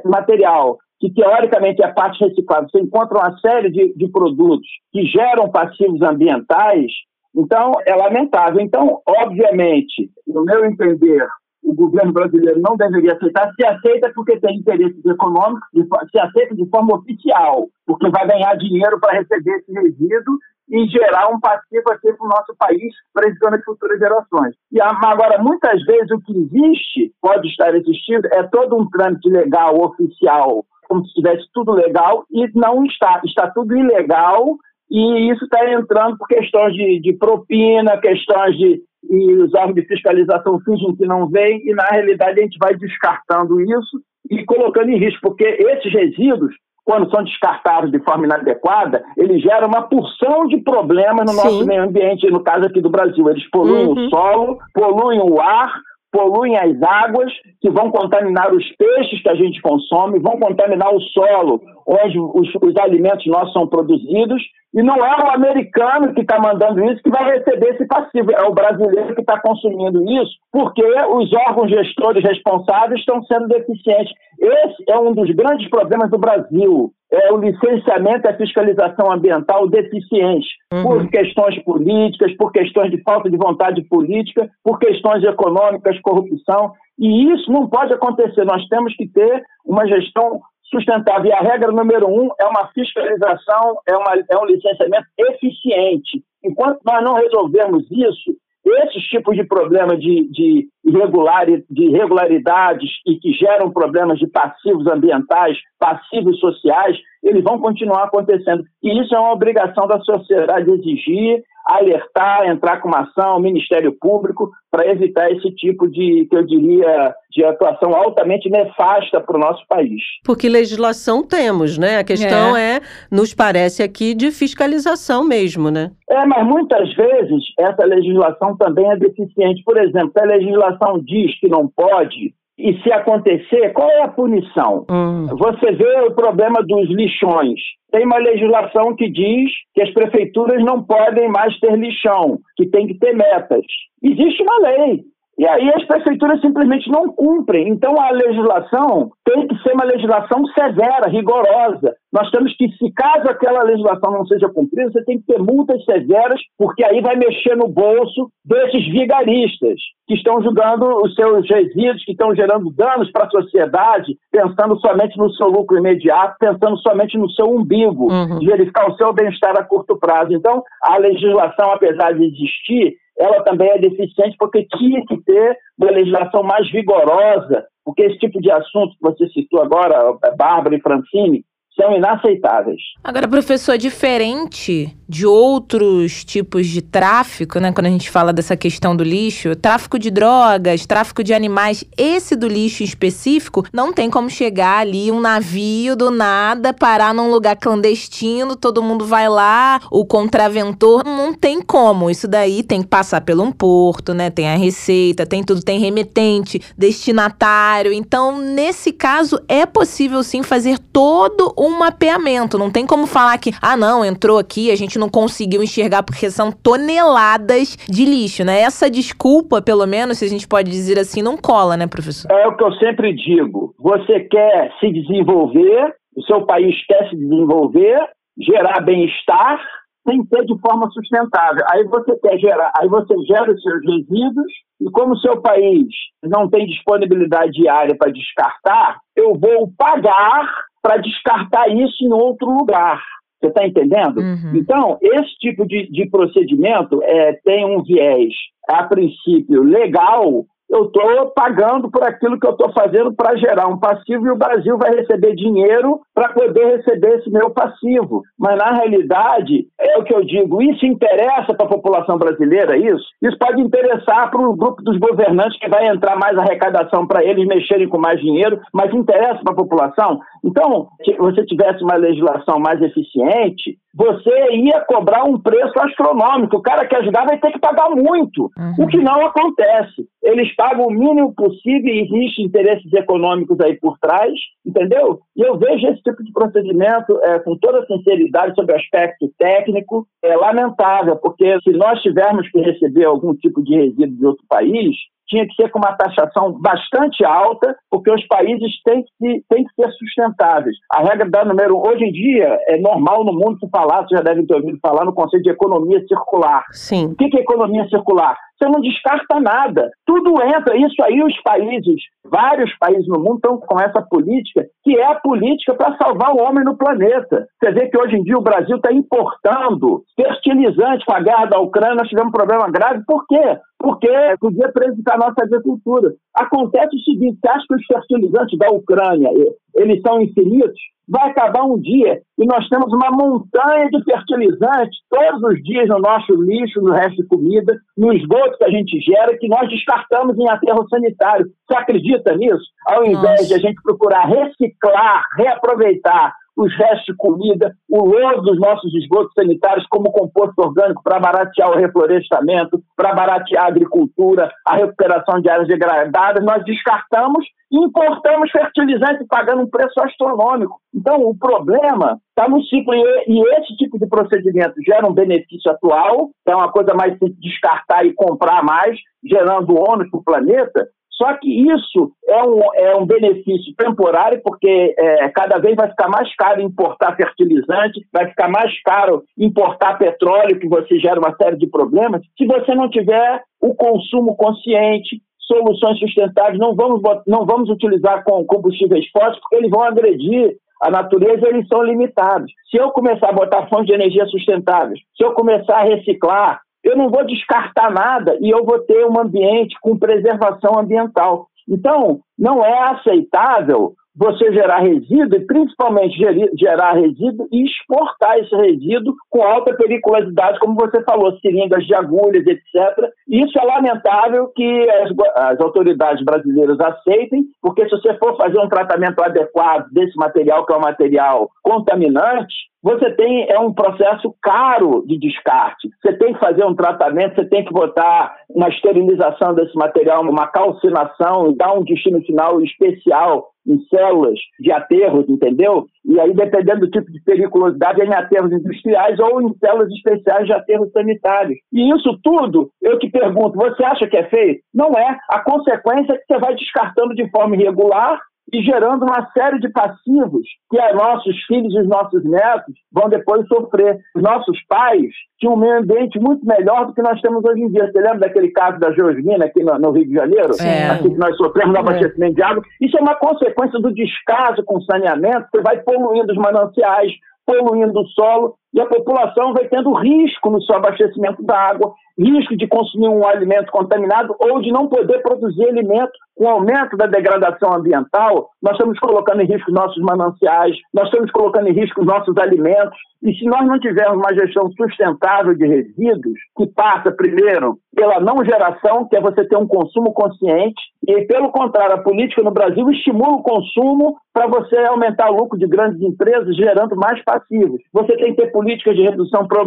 [0.05, 5.49] material que teoricamente é parte reciclável, você encontra uma série de, de produtos que geram
[5.49, 6.91] passivos ambientais,
[7.37, 8.59] então, é lamentável.
[8.59, 11.27] Então, obviamente, no meu entender,
[11.63, 13.53] o governo brasileiro não deveria aceitar.
[13.53, 15.69] Se aceita porque tem interesses econômicos,
[16.11, 21.29] se aceita de forma oficial, porque vai ganhar dinheiro para receber esse resíduo e gerar
[21.29, 24.55] um passivo aqui para o nosso país, prejudicando as futuras gerações.
[24.71, 29.79] E agora, muitas vezes, o que existe, pode estar existindo, é todo um trâmite legal,
[29.79, 33.21] oficial, como se estivesse tudo legal, e não está.
[33.23, 34.57] Está tudo ilegal
[34.89, 38.81] e isso está entrando por questões de, de propina, questões de.
[39.09, 42.75] E os órgãos de fiscalização fingem que não vem, e na realidade a gente vai
[42.75, 49.03] descartando isso e colocando em risco, porque esses resíduos, quando são descartados de forma inadequada,
[49.15, 51.67] eles geram uma porção de problemas no nosso Sim.
[51.67, 53.29] meio ambiente, no caso aqui do Brasil.
[53.29, 53.93] Eles poluem uhum.
[53.93, 55.71] o solo, poluem o ar,
[56.11, 60.99] poluem as águas, que vão contaminar os peixes que a gente consome, vão contaminar o
[60.99, 64.41] solo onde os, os alimentos nossos são produzidos,
[64.77, 68.43] e não é o americano que está mandando isso que vai receber esse passivo, é
[68.47, 74.13] o brasileiro que está consumindo isso, porque os órgãos gestores responsáveis estão sendo deficientes.
[74.39, 76.93] Esse é um dos grandes problemas do Brasil.
[77.11, 80.83] é o licenciamento e a fiscalização ambiental deficientes uhum.
[80.83, 86.73] por questões políticas, por questões de falta de vontade política, por questões econômicas, corrupção.
[86.99, 88.43] E isso não pode acontecer.
[88.43, 91.25] Nós temos que ter uma gestão sustentável.
[91.25, 96.23] E a regra número um é uma fiscalização, é, uma, é um licenciamento eficiente.
[96.43, 103.15] Enquanto nós não resolvermos isso, esses tipos de problemas de, de, irregular, de irregularidades e
[103.15, 108.63] que geram problemas de passivos ambientais, passivos sociais, eles vão continuar acontecendo.
[108.83, 114.51] E isso é uma obrigação da sociedade exigir, alertar, entrar com uma ação, Ministério Público,
[114.71, 119.65] para evitar esse tipo de, que eu diria, de atuação altamente nefasta para o nosso
[119.67, 120.01] país.
[120.23, 121.97] Porque legislação temos, né?
[121.97, 122.77] A questão é.
[122.77, 125.91] é, nos parece aqui, de fiscalização mesmo, né?
[126.09, 129.61] É, mas muitas vezes essa legislação também é deficiente.
[129.63, 134.85] Por exemplo, a legislação diz que não pode, e se acontecer, qual é a punição?
[134.89, 135.27] Hum.
[135.27, 137.59] Você vê o problema dos lixões.
[137.91, 142.87] Tem uma legislação que diz que as prefeituras não podem mais ter lixão, que tem
[142.87, 143.63] que ter metas.
[144.01, 145.03] Existe uma lei.
[145.37, 147.69] E aí as prefeituras simplesmente não cumprem.
[147.69, 151.95] Então a legislação tem que ser uma legislação severa, rigorosa.
[152.11, 155.83] Nós temos que, se caso aquela legislação não seja cumprida, você tem que ter multas
[155.85, 162.03] severas, porque aí vai mexer no bolso desses vigaristas que estão jogando os seus resíduos,
[162.03, 167.17] que estão gerando danos para a sociedade, pensando somente no seu lucro imediato, pensando somente
[167.17, 168.39] no seu umbigo, uhum.
[168.39, 170.33] de verificar o seu bem-estar a curto prazo.
[170.33, 175.91] Então, a legislação, apesar de existir, ela também é deficiente porque tinha que ter uma
[175.91, 181.43] legislação mais vigorosa, porque esse tipo de assunto que você citou agora, Bárbara e Francine,
[181.79, 182.81] são inaceitáveis.
[183.03, 187.71] Agora, professor, diferente de outros tipos de tráfico, né?
[187.71, 192.35] Quando a gente fala dessa questão do lixo, tráfico de drogas, tráfico de animais, esse
[192.35, 197.55] do lixo específico, não tem como chegar ali um navio do nada, parar num lugar
[197.55, 202.09] clandestino, todo mundo vai lá, o contraventor, não tem como.
[202.09, 204.29] Isso daí tem que passar pelo um porto, né?
[204.29, 207.93] Tem a receita, tem tudo, tem remetente, destinatário.
[207.93, 212.57] Então, nesse caso, é possível sim fazer todo o um mapeamento.
[212.57, 216.29] Não tem como falar que, ah, não, entrou aqui, a gente não conseguiu enxergar porque
[216.29, 218.61] são toneladas de lixo, né?
[218.61, 222.31] Essa desculpa, pelo menos, se a gente pode dizer assim, não cola, né, professor?
[222.31, 223.73] É o que eu sempre digo.
[223.79, 227.99] Você quer se desenvolver, o seu país quer se desenvolver,
[228.39, 229.59] gerar bem-estar,
[230.07, 231.65] tem que ser de forma sustentável.
[231.69, 235.87] Aí você quer gerar, aí você gera os seus resíduos e como o seu país
[236.23, 240.49] não tem disponibilidade diária para descartar, eu vou pagar
[240.81, 243.01] para descartar isso em outro lugar.
[243.39, 244.19] Você está entendendo?
[244.19, 244.55] Uhum.
[244.55, 248.33] Então, esse tipo de, de procedimento é, tem um viés,
[248.67, 253.79] a princípio, legal, eu estou pagando por aquilo que eu estou fazendo para gerar um
[253.79, 258.23] passivo e o Brasil vai receber dinheiro para poder receber esse meu passivo.
[258.37, 263.05] Mas, na realidade, é o que eu digo, isso interessa para a população brasileira, isso?
[263.21, 267.47] Isso pode interessar para o grupo dos governantes que vai entrar mais arrecadação para eles
[267.47, 270.19] mexerem com mais dinheiro, mas interessa para a população?
[270.43, 276.57] Então, se você tivesse uma legislação mais eficiente, você ia cobrar um preço astronômico.
[276.57, 278.85] O cara que ajudar vai ter que pagar muito, uhum.
[278.85, 280.07] o que não acontece.
[280.21, 284.31] Eles pagam o mínimo possível e existem interesses econômicos aí por trás,
[284.63, 285.19] entendeu?
[285.35, 290.07] E eu vejo esse tipo de procedimento é, com toda sinceridade sobre o aspecto técnico,
[290.23, 294.95] é lamentável, porque se nós tivermos que receber algum tipo de resíduo de outro país,
[295.27, 299.73] tinha que ser com uma taxação bastante alta, porque os países têm que, têm que
[299.75, 300.75] ser sustentáveis.
[300.93, 304.21] A regra da número hoje em dia é normal no mundo se falar, vocês já
[304.21, 306.63] devem ter ouvido falar no conceito de economia circular.
[306.71, 307.07] Sim.
[307.07, 308.37] O que é economia circular?
[308.57, 309.89] Você não descarta nada.
[310.05, 310.75] Tudo entra.
[310.75, 315.15] Isso aí os países, vários países no mundo estão com essa política, que é a
[315.15, 317.47] política para salvar o homem no planeta.
[317.61, 321.59] Você vê que hoje em dia o Brasil está importando fertilizante com a guerra da
[321.59, 323.03] Ucrânia, nós tivemos um problema grave.
[323.05, 323.59] Por quê?
[323.79, 326.13] Porque podia prejudicar a nossa agricultura.
[326.37, 329.29] Acontece o seguinte, você acha que os fertilizantes da Ucrânia,
[329.75, 330.79] eles são infinitos?
[331.07, 335.99] vai acabar um dia e nós temos uma montanha de fertilizantes todos os dias no
[335.99, 340.37] nosso lixo, no resto de comida, no esgoto que a gente gera, que nós descartamos
[340.37, 341.47] em aterro sanitário.
[341.65, 342.65] Você acredita nisso?
[342.85, 343.47] Ao invés Nossa.
[343.47, 349.31] de a gente procurar reciclar, reaproveitar os restos de comida, o lodo dos nossos esgotos
[349.37, 355.49] sanitários como composto orgânico para baratear o reflorestamento, para baratear a agricultura, a recuperação de
[355.49, 360.79] áreas degradadas, nós descartamos e importamos fertilizantes pagando um preço astronômico.
[360.93, 366.29] Então, o problema está no ciclo, e esse tipo de procedimento gera um benefício atual,
[366.47, 370.87] é uma coisa mais simples descartar e comprar mais, gerando ônus para o planeta,
[371.17, 376.07] Só que isso é um, é um benefício temporário, porque é, cada vez vai ficar
[376.07, 381.57] mais caro importar fertilizante, vai ficar mais caro importar petróleo, que você gera uma série
[381.57, 387.69] de problemas, se você não tiver o consumo consciente, soluções sustentáveis, não vamos, não vamos
[387.69, 392.51] utilizar com combustíveis fósseis, porque eles vão agredir a natureza, eles são limitados.
[392.69, 396.95] Se eu começar a botar fontes de energia sustentáveis, se eu começar a reciclar, eu
[396.95, 401.47] não vou descartar nada e eu vou ter um ambiente com preservação ambiental.
[401.67, 406.17] Então, não é aceitável você gerar resíduo e principalmente
[406.57, 412.45] gerar resíduo e exportar esse resíduo com alta periculosidade, como você falou, seringas de agulhas,
[412.47, 413.11] etc.
[413.27, 418.67] Isso é lamentável que as, as autoridades brasileiras aceitem, porque se você for fazer um
[418.67, 425.03] tratamento adequado desse material, que é um material contaminante, você tem é um processo caro
[425.05, 425.89] de descarte.
[426.01, 430.47] Você tem que fazer um tratamento, você tem que botar uma esterilização desse material, uma
[430.47, 435.85] calcinação, dar um destino final especial em células de aterros, entendeu?
[436.05, 440.45] E aí, dependendo do tipo de periculosidade, é em aterros industriais ou em células especiais
[440.45, 441.57] de aterros sanitários.
[441.73, 444.61] E isso tudo, eu te pergunto, você acha que é feito?
[444.73, 445.17] Não é.
[445.29, 448.19] A consequência é que você vai descartando de forma irregular
[448.51, 453.09] e gerando uma série de passivos que os nossos filhos e os nossos netos vão
[453.09, 453.99] depois sofrer.
[454.15, 457.69] Os nossos pais tinham um meio ambiente muito melhor do que nós temos hoje em
[457.69, 457.91] dia.
[457.91, 460.53] Você lembra daquele caso da Georgina aqui no, no Rio de Janeiro?
[460.61, 460.89] É.
[460.89, 462.35] Assim que nós sofremos no abastecimento é.
[462.35, 462.63] de água.
[462.81, 467.11] Isso é uma consequência do descaso com saneamento, você vai poluindo os mananciais,
[467.45, 472.55] poluindo o solo, e a população vai tendo risco no seu abastecimento da água, risco
[472.55, 476.11] de consumir um alimento contaminado ou de não poder produzir alimento.
[476.35, 481.31] Com o aumento da degradação ambiental, nós estamos colocando em risco nossos mananciais, nós estamos
[481.31, 482.95] colocando em risco os nossos alimentos.
[483.23, 488.45] E se nós não tivermos uma gestão sustentável de resíduos, que passa primeiro pela não
[488.45, 492.87] geração, que é você ter um consumo consciente, e pelo contrário, a política no Brasil
[492.91, 497.81] estimula o consumo para você aumentar o lucro de grandes empresas, gerando mais passivos.
[497.91, 499.63] Você tem que ter políticas de redução para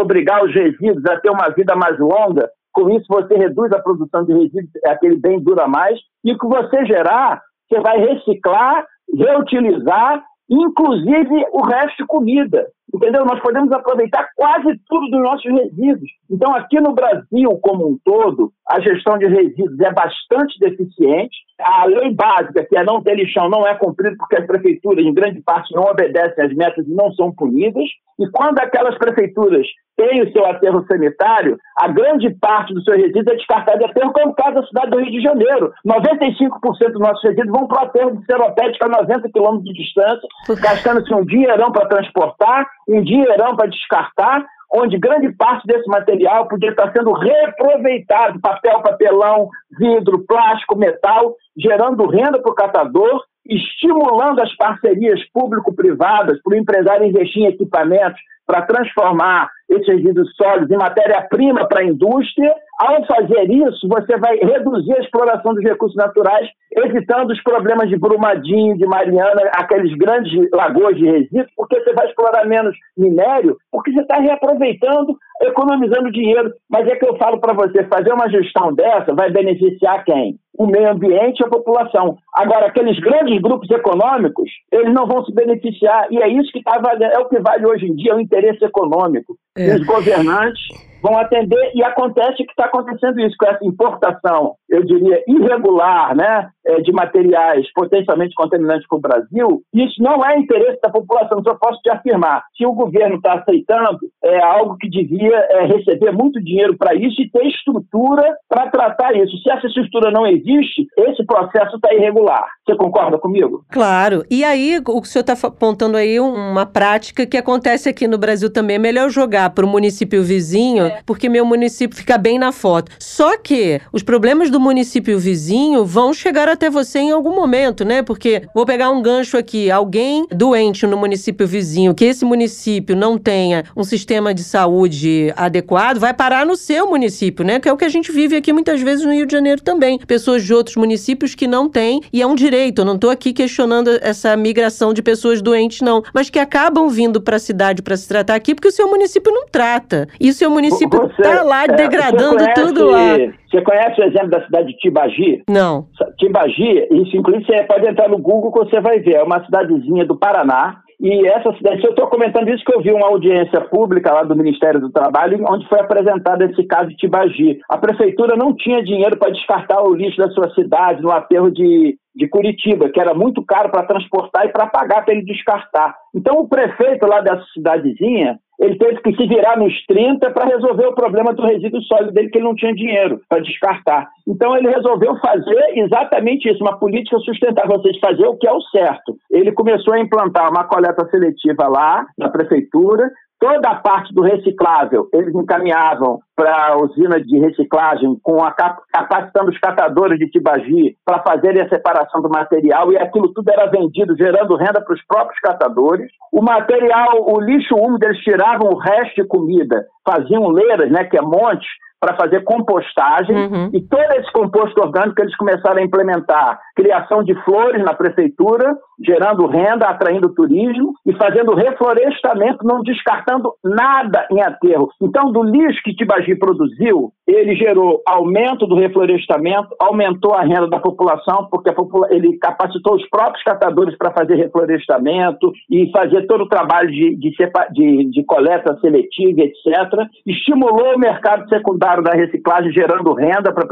[0.00, 4.24] obrigar os resíduos a ter uma vida mais longa, com isso você reduz a produção
[4.24, 10.22] de resíduos, aquele bem dura mais, e o que você gerar, você vai reciclar, reutilizar,
[10.48, 12.66] inclusive o resto de comida.
[12.92, 13.24] Entendeu?
[13.26, 16.10] Nós podemos aproveitar quase tudo dos nossos resíduos.
[16.30, 21.36] Então, aqui no Brasil, como um todo, a gestão de resíduos é bastante deficiente.
[21.60, 25.12] A lei básica, que é não ter lixão, não é cumprida porque as prefeituras, em
[25.12, 27.84] grande parte, não obedecem às metas e não são punidas.
[28.18, 29.66] E quando aquelas prefeituras
[29.98, 34.12] têm o seu aterro sanitário, a grande parte do seu resíduo é descartado de aterro,
[34.12, 35.72] como é o caso da cidade do Rio de Janeiro.
[35.84, 40.28] 95% dos nossos resíduos vão para o aterro de Seropédica a 90 quilômetros de distância,
[40.60, 46.70] gastando-se um dinheirão para transportar um dinheirão para descartar, onde grande parte desse material podia
[46.70, 54.54] estar sendo reaproveitado, papel, papelão, vidro, plástico, metal, gerando renda para o catador, estimulando as
[54.56, 61.68] parcerias público-privadas para o empresário investir em equipamentos para transformar esses resíduos sólidos em matéria-prima
[61.68, 62.54] para a indústria.
[62.78, 67.98] Ao fazer isso, você vai reduzir a exploração dos recursos naturais, evitando os problemas de
[67.98, 73.90] Brumadinho, de Mariana, aqueles grandes lagoas de resíduos, porque você vai explorar menos minério, porque
[73.90, 76.52] você está reaproveitando, economizando dinheiro.
[76.70, 80.38] Mas é que eu falo para você, fazer uma gestão dessa vai beneficiar quem?
[80.58, 82.18] o meio ambiente e a população.
[82.34, 86.82] Agora, aqueles grandes grupos econômicos, eles não vão se beneficiar, e é isso que tá,
[87.00, 89.36] é o que vale hoje em dia, o interesse econômico.
[89.56, 89.76] É.
[89.76, 90.66] Os governantes
[91.02, 96.48] vão atender e acontece que está acontecendo isso com essa importação, eu diria irregular, né,
[96.66, 99.62] é, de materiais potencialmente contaminantes para o Brasil.
[99.72, 101.42] Isso não é interesse da população.
[101.42, 106.12] Só posso te afirmar, se o governo está aceitando, é algo que devia é, receber
[106.12, 109.36] muito dinheiro para isso e ter estrutura para tratar isso.
[109.38, 112.46] Se essa estrutura não existe, esse processo está irregular.
[112.66, 113.64] Você concorda comigo?
[113.70, 114.22] Claro.
[114.30, 118.76] E aí, o senhor está apontando aí uma prática que acontece aqui no Brasil também.
[118.76, 121.02] É melhor jogar para o município vizinho é.
[121.04, 122.90] porque meu município fica bem na foto.
[122.98, 128.02] Só que os problemas do município vizinho vão chegar até você em algum momento, né?
[128.02, 133.18] Porque vou pegar um gancho aqui, alguém doente no município vizinho, que esse município não
[133.18, 137.60] tenha um sistema de saúde adequado, vai parar no seu município, né?
[137.60, 139.98] Que é o que a gente vive aqui muitas vezes no Rio de Janeiro também.
[139.98, 143.32] Pessoas de outros municípios que não têm, e é um direito, eu não estou aqui
[143.32, 147.96] questionando essa migração de pessoas doentes, não, mas que acabam vindo para a cidade para
[147.96, 150.08] se tratar aqui porque o seu município não trata.
[150.20, 153.16] E o seu município município está lá é, degradando conhece, tudo lá.
[153.50, 155.42] Você conhece o exemplo da cidade de Tibagi?
[155.48, 155.86] Não.
[156.18, 159.16] Tibagi, isso inclusive você pode entrar no Google que você vai ver.
[159.16, 162.90] É uma cidadezinha do Paraná E essa cidade, eu estou comentando isso que eu vi
[162.90, 167.60] uma audiência pública lá do Ministério do Trabalho, onde foi apresentado esse caso de Tibagi.
[167.68, 171.96] A prefeitura não tinha dinheiro para descartar o lixo da sua cidade no aterro de,
[172.16, 175.94] de Curitiba, que era muito caro para transportar e para pagar para ele descartar.
[176.12, 180.86] Então, o prefeito lá dessa cidadezinha, ele teve que se virar nos 30 para resolver
[180.86, 184.08] o problema do resíduo sólido dele, que ele não tinha dinheiro para descartar.
[184.26, 188.52] Então, ele resolveu fazer exatamente isso, uma política sustentável, ou seja, fazer o que é
[188.52, 189.16] o certo.
[189.30, 193.10] Ele começou a implantar uma coleta seletiva lá na prefeitura,
[193.40, 199.50] Toda a parte do reciclável eles encaminhavam para a usina de reciclagem, com a capacitando
[199.50, 204.16] os catadores de Tibagi para fazerem a separação do material, e aquilo tudo era vendido,
[204.16, 206.10] gerando renda para os próprios catadores.
[206.32, 211.16] O material, o lixo úmido, eles tiravam o resto de comida, faziam leiras, né, que
[211.16, 211.68] é montes,
[212.00, 213.70] para fazer compostagem uhum.
[213.72, 219.46] e todo esse composto orgânico eles começaram a implementar criação de flores na prefeitura, gerando
[219.46, 224.88] renda, atraindo turismo e fazendo reflorestamento, não descartando nada em aterro.
[225.02, 230.78] Então, do lixo que Tibagi produziu, ele gerou aumento do reflorestamento, aumentou a renda da
[230.78, 236.48] população, porque popula ele capacitou os próprios catadores para fazer reflorestamento e fazer todo o
[236.48, 237.30] trabalho de, de,
[237.72, 240.06] de, de coleta seletiva, etc.
[240.24, 243.66] Estimulou o mercado secundário da reciclagem, gerando renda para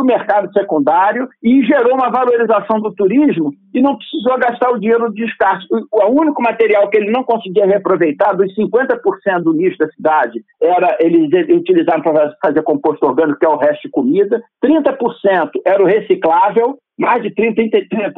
[0.00, 5.08] o mercado secundário e gerou uma valorização do turismo e não precisou gastar o dinheiro
[5.08, 5.66] do descarte.
[5.70, 10.42] O, o único material que ele não conseguia reaproveitar, dos 50% do lixo da cidade,
[10.60, 15.82] era eles utilizaram para fazer composto orgânico, que é o resto de comida, 30% era
[15.82, 18.12] o reciclável, mais de 30, 30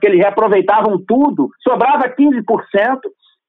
[0.00, 2.42] que eles reaproveitavam tudo, sobrava 15%,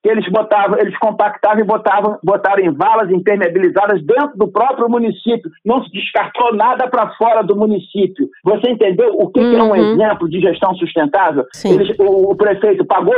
[0.02, 5.52] que eles botavam, eles compactavam e botavam, botaram em valas impermeabilizadas dentro do próprio município.
[5.66, 8.30] Não se descartou nada para fora do município.
[8.43, 9.52] Você entendeu o que, uhum.
[9.52, 9.93] que é um uhum.
[9.93, 11.45] exemplo de gestão sustentável?
[11.66, 13.16] Eles, o, o, prefeito pagou,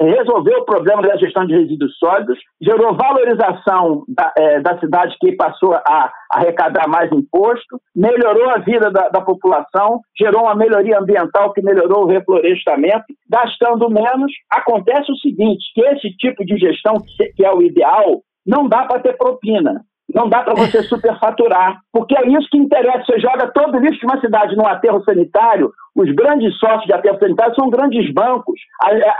[0.00, 5.32] resolveu o problema da gestão de resíduos sólidos, gerou valorização da, é, da cidade que
[5.32, 11.52] passou a arrecadar mais imposto, melhorou a vida da, da população, gerou uma melhoria ambiental
[11.52, 14.32] que melhorou o reflorestamento, gastando menos.
[14.50, 16.94] Acontece o seguinte, que esse tipo de gestão,
[17.36, 19.82] que é o ideal, não dá para ter propina.
[20.12, 23.04] Não dá para você superfaturar, porque é isso que interessa.
[23.06, 26.92] Você joga todo o lixo de uma cidade num aterro sanitário, os grandes sócios de
[26.92, 27.18] aterro
[27.54, 28.58] são grandes bancos.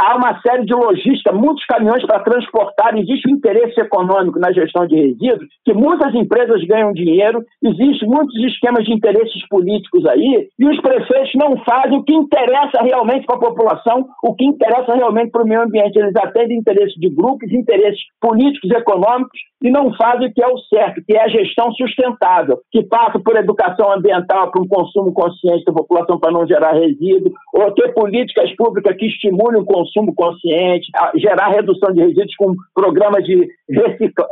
[0.01, 2.97] Há uma série de logística, muitos caminhões para transportar.
[2.97, 8.35] Existe um interesse econômico na gestão de resíduos, que muitas empresas ganham dinheiro, existem muitos
[8.45, 13.37] esquemas de interesses políticos aí, e os prefeitos não fazem o que interessa realmente para
[13.37, 15.99] a população, o que interessa realmente para o meio ambiente.
[15.99, 20.59] Eles atendem interesses de grupos, interesses políticos, econômicos, e não fazem o que é o
[20.59, 25.65] certo, que é a gestão sustentável, que passa por educação ambiental, para um consumo consciente
[25.65, 26.75] da população para não gerar gerar
[27.53, 33.25] ou ter políticas públicas que estimulem o consumo consciente, gerar redução de resíduos com programas
[33.25, 33.49] de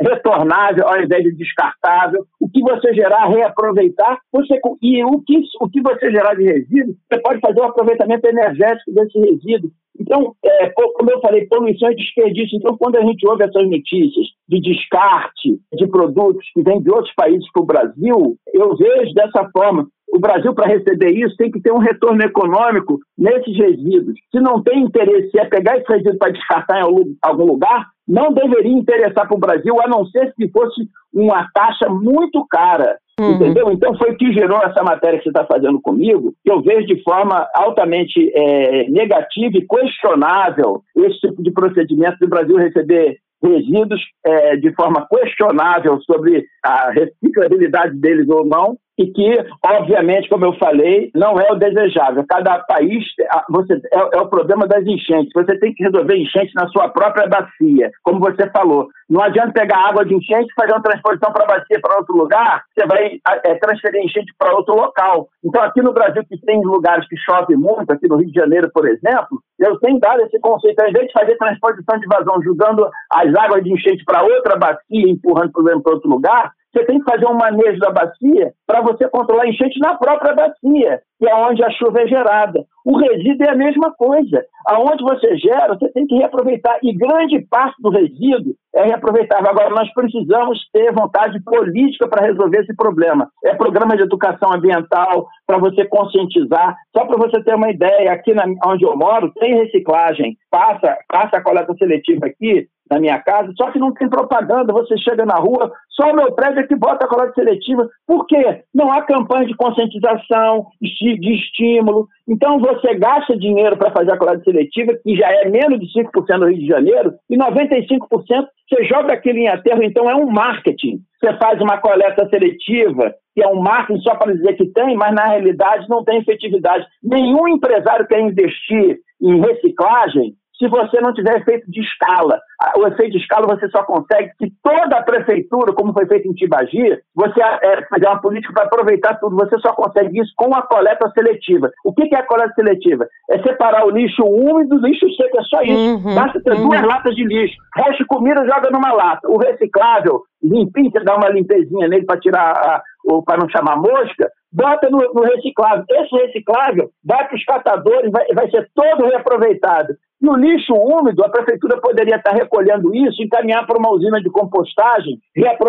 [0.01, 2.25] retornável ao invés de descartável.
[2.39, 6.95] O que você gerar, reaproveitar, você, e o que, o que você gerar de resíduo,
[7.11, 9.71] você pode fazer o um aproveitamento energético desse resíduo.
[9.99, 12.57] Então, é, como eu falei, poluição e desperdício.
[12.57, 17.13] Então, quando a gente ouve essas notícias de descarte de produtos que vêm de outros
[17.15, 21.59] países para o Brasil, eu vejo dessa forma o Brasil, para receber isso, tem que
[21.59, 24.15] ter um retorno econômico nesses resíduos.
[24.29, 28.71] Se não tem interesse é pegar esse resíduo para descartar em algum lugar, não deveria
[28.71, 32.97] interessar para o Brasil, a não ser se fosse uma taxa muito cara.
[33.19, 33.31] Uhum.
[33.33, 33.71] Entendeu?
[33.71, 36.87] Então foi o que gerou essa matéria que você está fazendo comigo, que eu vejo
[36.87, 44.01] de forma altamente é, negativa e questionável esse tipo de procedimento do Brasil receber resíduos
[44.25, 50.53] é, de forma questionável sobre a reciclabilidade deles ou não, e que, obviamente, como eu
[50.53, 52.23] falei, não é o desejável.
[52.29, 53.03] Cada país
[53.49, 55.31] você, é, é, o problema das enchentes.
[55.33, 58.87] Você tem que resolver enchentes na sua própria bacia, como você falou.
[59.09, 62.15] Não adianta pegar água de enchente e fazer uma transposição para a bacia para outro
[62.15, 65.27] lugar, você vai é, transferir enchente para outro local.
[65.43, 68.69] Então, aqui no Brasil, que tem lugares que chove muito, aqui no Rio de Janeiro,
[68.73, 70.79] por exemplo, eu tenho dado esse conceito.
[70.79, 75.09] Ao invés de fazer transposição de vazão, jogando as águas de enchente para outra bacia,
[75.09, 78.81] empurrando o problema para outro lugar, você tem que fazer um manejo da bacia para
[78.81, 82.65] você controlar a enchente na própria bacia, que é onde a chuva é gerada.
[82.85, 84.43] O resíduo é a mesma coisa.
[84.67, 86.77] Aonde você gera, você tem que reaproveitar.
[86.83, 89.49] E grande parte do resíduo é reaproveitável.
[89.49, 93.29] Agora, nós precisamos ter vontade política para resolver esse problema.
[93.43, 96.75] É programa de educação ambiental para você conscientizar.
[96.95, 100.37] Só para você ter uma ideia, aqui na, onde eu moro, tem reciclagem.
[100.49, 104.73] Passa, passa a coleta seletiva aqui, na minha casa, só que não tem propaganda.
[104.73, 107.87] Você chega na rua, só o meu prédio é que bota a coleta seletiva.
[108.05, 108.63] Por quê?
[108.73, 112.07] Não há campanha de conscientização, de estímulo.
[112.27, 116.37] Então, você gasta dinheiro para fazer a coleta seletiva, que já é menos de 5%
[116.37, 120.99] no Rio de Janeiro, e 95% você joga aquilo em aterro, então é um marketing.
[121.19, 125.13] Você faz uma coleta seletiva, que é um marketing só para dizer que tem, mas
[125.13, 126.85] na realidade não tem efetividade.
[127.03, 132.39] Nenhum empresário quer investir em reciclagem se você não tiver efeito de escala.
[132.77, 136.33] O efeito de escala você só consegue se toda a prefeitura, como foi feito em
[136.33, 139.35] Tibagi, você é, fazer uma política para aproveitar tudo.
[139.35, 141.71] Você só consegue isso com a coleta seletiva.
[141.83, 143.07] O que é a coleta seletiva?
[143.29, 146.07] É separar o lixo úmido do lixo seco, é só isso.
[146.07, 146.69] Uhum, Basta ter uhum.
[146.69, 147.55] duas latas de lixo.
[147.75, 149.27] Resto comida joga numa lata.
[149.27, 152.81] O reciclável, limpinho, você dá uma limpezinha nele para tirar
[153.25, 155.83] para não chamar mosca, bota no, no, reciclável.
[155.89, 159.93] Esse reciclável vai para os catadores, vai, vai ser todo reaproveitado.
[160.23, 164.29] E o lixo úmido, a prefeitura poderia estar recolhendo isso, encaminhar para uma usina de
[164.29, 165.19] compostagem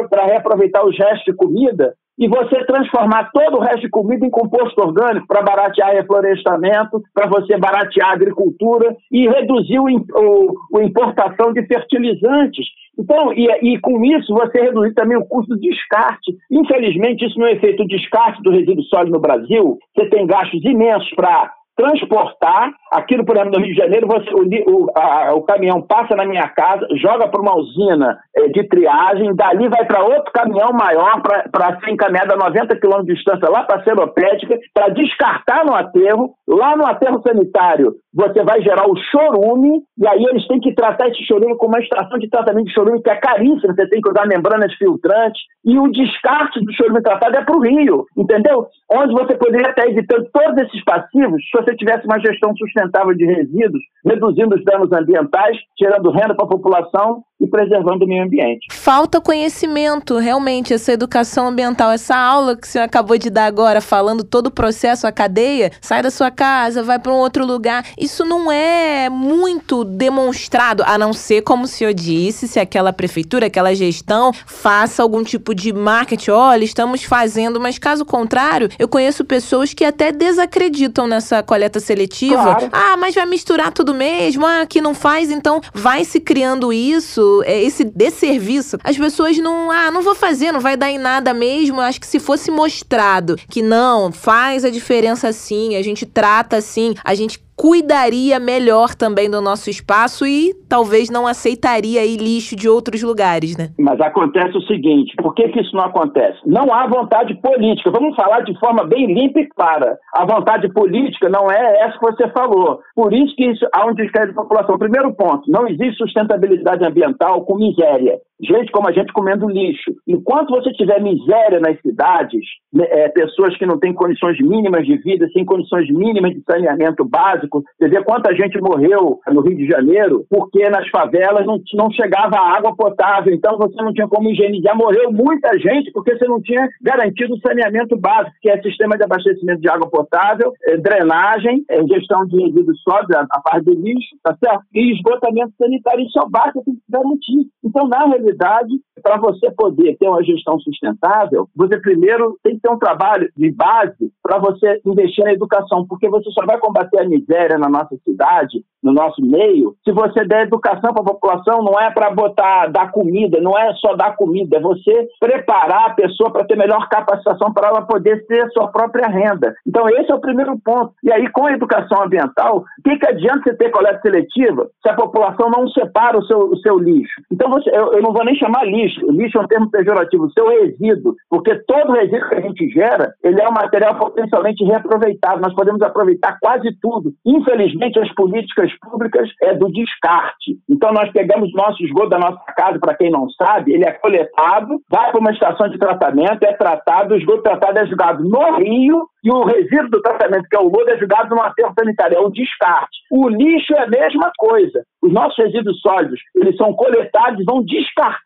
[0.09, 4.31] para reaproveitar os restos de comida e você transformar todo o resto de comida em
[4.31, 11.53] composto orgânico para baratear reflorestamento, para você baratear agricultura e reduzir o, o, a importação
[11.53, 12.65] de fertilizantes.
[12.97, 16.33] Então, e, e, com isso você reduzir também o custo de descarte.
[16.49, 19.79] Infelizmente, isso não é feito o descarte do resíduo sólido no Brasil.
[19.97, 24.45] Você tem gastos imensos para transportar aquilo, por exemplo, no Rio de Janeiro, você, o,
[24.71, 29.35] o, a, o caminhão passa na minha casa, joga para uma usina é, de triagem,
[29.35, 31.21] dali vai para outro caminhão maior
[31.51, 35.75] para ser encaminhado a 90 quilômetros de distância lá para a Seropédica, para descartar no
[35.75, 36.35] aterro.
[36.47, 41.09] Lá no aterro sanitário, você vai gerar o chorume, e aí eles têm que tratar
[41.09, 44.09] esse chorume com uma estação de tratamento de chorume que é caríssima, você tem que
[44.09, 48.67] usar membranas filtrantes, e o descarte do chorume tratado é para o rio, entendeu?
[48.91, 53.25] Onde você poderia estar evitando todos esses passivos se você tivesse uma gestão sustentável de
[53.25, 58.67] resíduos, reduzindo os danos ambientais, tirando renda para a população e preservando o meio ambiente.
[58.71, 64.25] Falta conhecimento, realmente, essa educação ambiental, essa aula que você acabou de dar agora, falando
[64.25, 67.83] todo o processo, a cadeia, sai da sua casa, vai para um outro lugar.
[68.05, 73.47] Isso não é muito demonstrado, a não ser, como o senhor disse, se aquela prefeitura,
[73.47, 76.33] aquela gestão faça algum tipo de marketing.
[76.33, 82.43] Olha, estamos fazendo, mas caso contrário, eu conheço pessoas que até desacreditam nessa coleta seletiva.
[82.43, 82.69] Claro.
[82.71, 87.43] Ah, mas vai misturar tudo mesmo, ah, que não faz, então vai se criando isso
[87.47, 91.33] é, esse desserviço, as pessoas não, ah, não vou fazer, não vai dar em nada
[91.33, 91.77] mesmo.
[91.77, 96.59] Eu acho que se fosse mostrado que não, faz a diferença sim, a gente trata
[96.59, 102.57] assim, a gente cuidaria melhor também do nosso espaço e talvez não aceitaria aí lixo
[102.57, 103.71] de outros lugares, né?
[103.79, 106.39] Mas acontece o seguinte, por que, que isso não acontece?
[106.47, 107.91] Não há vontade política.
[107.91, 109.99] Vamos falar de forma bem limpa e clara.
[110.13, 112.81] A vontade política não é essa que você falou.
[112.95, 114.79] Por isso que isso, há um descrédito da população.
[114.79, 119.93] Primeiro ponto, não existe sustentabilidade ambiental com miséria gente como a gente comendo lixo.
[120.07, 124.97] Enquanto você tiver miséria nas cidades, né, é, pessoas que não têm condições mínimas de
[124.99, 129.67] vida, sem condições mínimas de saneamento básico, você vê quanta gente morreu no Rio de
[129.67, 134.77] Janeiro porque nas favelas não, não chegava água potável, então você não tinha como higienizar.
[134.77, 139.05] Morreu muita gente porque você não tinha garantido o saneamento básico, que é sistema de
[139.05, 143.75] abastecimento de água potável, é, drenagem, é, gestão de resíduos sólidos, a, a parte do
[143.75, 144.65] lixo, tá certo?
[144.75, 146.05] E esgotamento sanitário.
[146.05, 147.49] Isso é o básico que tem garantir.
[147.65, 152.63] Então, na realidade, realidade, para você poder ter uma gestão sustentável, você primeiro tem que
[152.63, 157.01] ter um trabalho de base para você investir na educação, porque você só vai combater
[157.01, 161.63] a miséria na nossa cidade, no nosso meio, se você der educação para a população,
[161.63, 165.95] não é para botar, dar comida, não é só dar comida, é você preparar a
[165.95, 169.55] pessoa para ter melhor capacitação para ela poder ter sua própria renda.
[169.67, 170.93] Então, esse é o primeiro ponto.
[171.03, 174.91] E aí, com a educação ambiental, o que, que adianta você ter coleta seletiva se
[174.91, 177.23] a população não separa o seu, o seu lixo?
[177.33, 179.01] Então, você, eu, eu não vou nem chamar lixo.
[179.11, 183.41] Lixo é um termo pejorativo, seu resíduo, porque todo resíduo que a gente gera, ele
[183.41, 185.41] é um material potencialmente reaproveitável.
[185.41, 187.13] Nós podemos aproveitar quase tudo.
[187.27, 190.57] Infelizmente, as políticas públicas é do descarte.
[190.71, 194.81] Então, nós pegamos nosso esgoto da nossa casa, para quem não sabe, ele é coletado,
[194.89, 199.09] vai para uma estação de tratamento, é tratado, o esgoto tratado é jogado no rio
[199.25, 202.21] e o resíduo do tratamento, que é o lodo, é jogado no aterro sanitário, é
[202.21, 202.99] o descarte.
[203.11, 204.85] O lixo é a mesma coisa.
[205.03, 207.65] Os nossos resíduos sólidos, eles são coletados vão,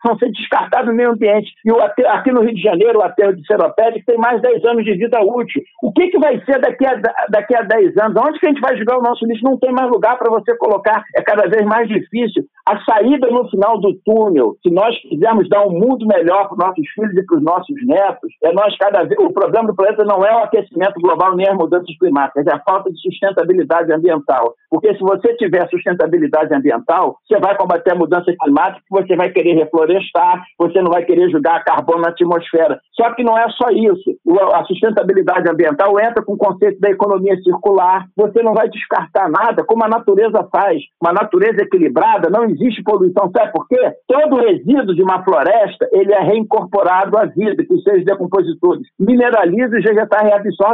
[0.04, 1.52] vão ser descartados no meio ambiente.
[1.64, 4.48] E o aterro, aqui no Rio de Janeiro, o aterro de Seropédica tem mais de
[4.48, 5.62] 10 anos de vida útil.
[5.82, 8.22] O que, que vai ser daqui a, daqui a 10 anos?
[8.22, 9.44] Onde que a gente vai jogar o nosso lixo?
[9.44, 11.02] Não tem mais lugar para você colocar.
[11.16, 12.44] É cada vez mais difícil.
[12.66, 16.58] A saída no final do túnel, se nós quisermos dar um mundo melhor para os
[16.58, 19.18] nossos filhos e para os nossos netos, é nós cada vez...
[19.18, 22.54] O problema do planeta não é o aquecimento aquecimento global nem as mudanças climáticas, é
[22.54, 24.54] a falta de sustentabilidade ambiental.
[24.70, 29.54] Porque se você tiver sustentabilidade ambiental, você vai combater a mudança climática, você vai querer
[29.54, 32.80] reflorestar, você não vai querer jogar carbono na atmosfera.
[32.94, 34.10] Só que não é só isso.
[34.54, 38.06] A sustentabilidade ambiental entra com o conceito da economia circular.
[38.16, 40.82] Você não vai descartar nada, como a natureza faz.
[41.00, 43.30] Uma natureza equilibrada, não existe poluição.
[43.36, 43.92] Sabe por quê?
[44.06, 49.78] Todo resíduo de uma floresta, ele é reincorporado à vida, que os seres decompositores mineralizam
[49.78, 49.82] e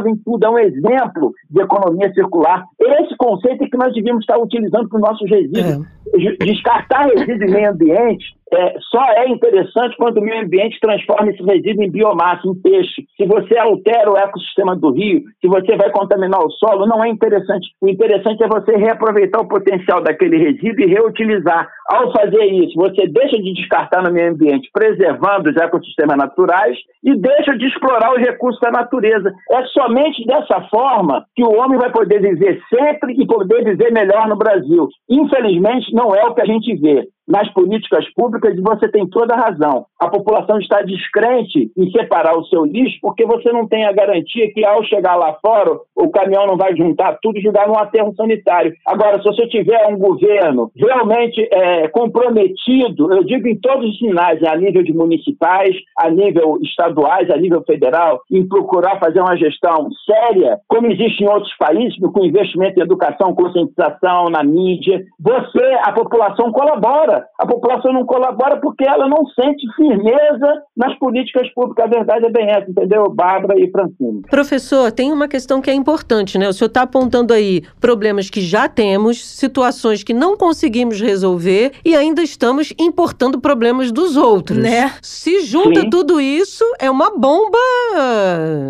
[0.05, 0.45] vegetais reabsorvem tudo.
[0.45, 2.65] É um exemplo de economia circular.
[2.79, 5.87] Esse conceito é que nós devíamos estar utilizando para os nossos resíduos.
[6.19, 6.45] É.
[6.45, 11.43] Descartar resíduos em meio ambiente é, só é interessante quando o meio ambiente transforma esse
[11.43, 13.05] resíduo em biomassa, em peixe.
[13.17, 17.09] Se você altera o ecossistema do rio, se você vai contaminar o solo, não é
[17.09, 17.69] interessante.
[17.81, 21.69] O interessante é você reaproveitar o potencial daquele resíduo e reutilizar.
[21.89, 27.15] Ao fazer isso, você deixa de descartar no meio ambiente, preservando os ecossistemas naturais e
[27.15, 29.33] deixa de explorar os recursos da natureza.
[29.51, 34.29] É somente dessa forma que o homem vai poder viver sempre e poder viver melhor
[34.29, 34.89] no Brasil.
[35.09, 39.41] Infelizmente, não é o que a gente vê nas políticas públicas você tem toda a
[39.41, 39.87] razão.
[39.99, 44.53] A população está descrente em separar o seu lixo porque você não tem a garantia
[44.53, 48.15] que ao chegar lá fora o caminhão não vai juntar tudo e jogar num aterro
[48.15, 48.73] sanitário.
[48.87, 54.43] Agora, se você tiver um governo realmente é, comprometido, eu digo em todos os sinais,
[54.43, 59.89] a nível de municipais, a nível estaduais, a nível federal, em procurar fazer uma gestão
[60.05, 65.93] séria, como existe em outros países, com investimento em educação, conscientização, na mídia, você, a
[65.93, 67.27] população colabora colabora.
[67.39, 71.85] A população não colabora porque ela não sente firmeza nas políticas públicas.
[71.85, 74.23] A verdade é bem essa, entendeu, Bárbara e Francine?
[74.31, 76.49] Professor, tem uma questão que é importante, né?
[76.49, 81.95] O senhor está apontando aí problemas que já temos, situações que não conseguimos resolver e
[81.95, 84.59] ainda estamos importando problemas dos outros.
[84.59, 84.93] Né?
[85.03, 85.91] Se junta Sim.
[85.91, 87.59] tudo isso, é uma bomba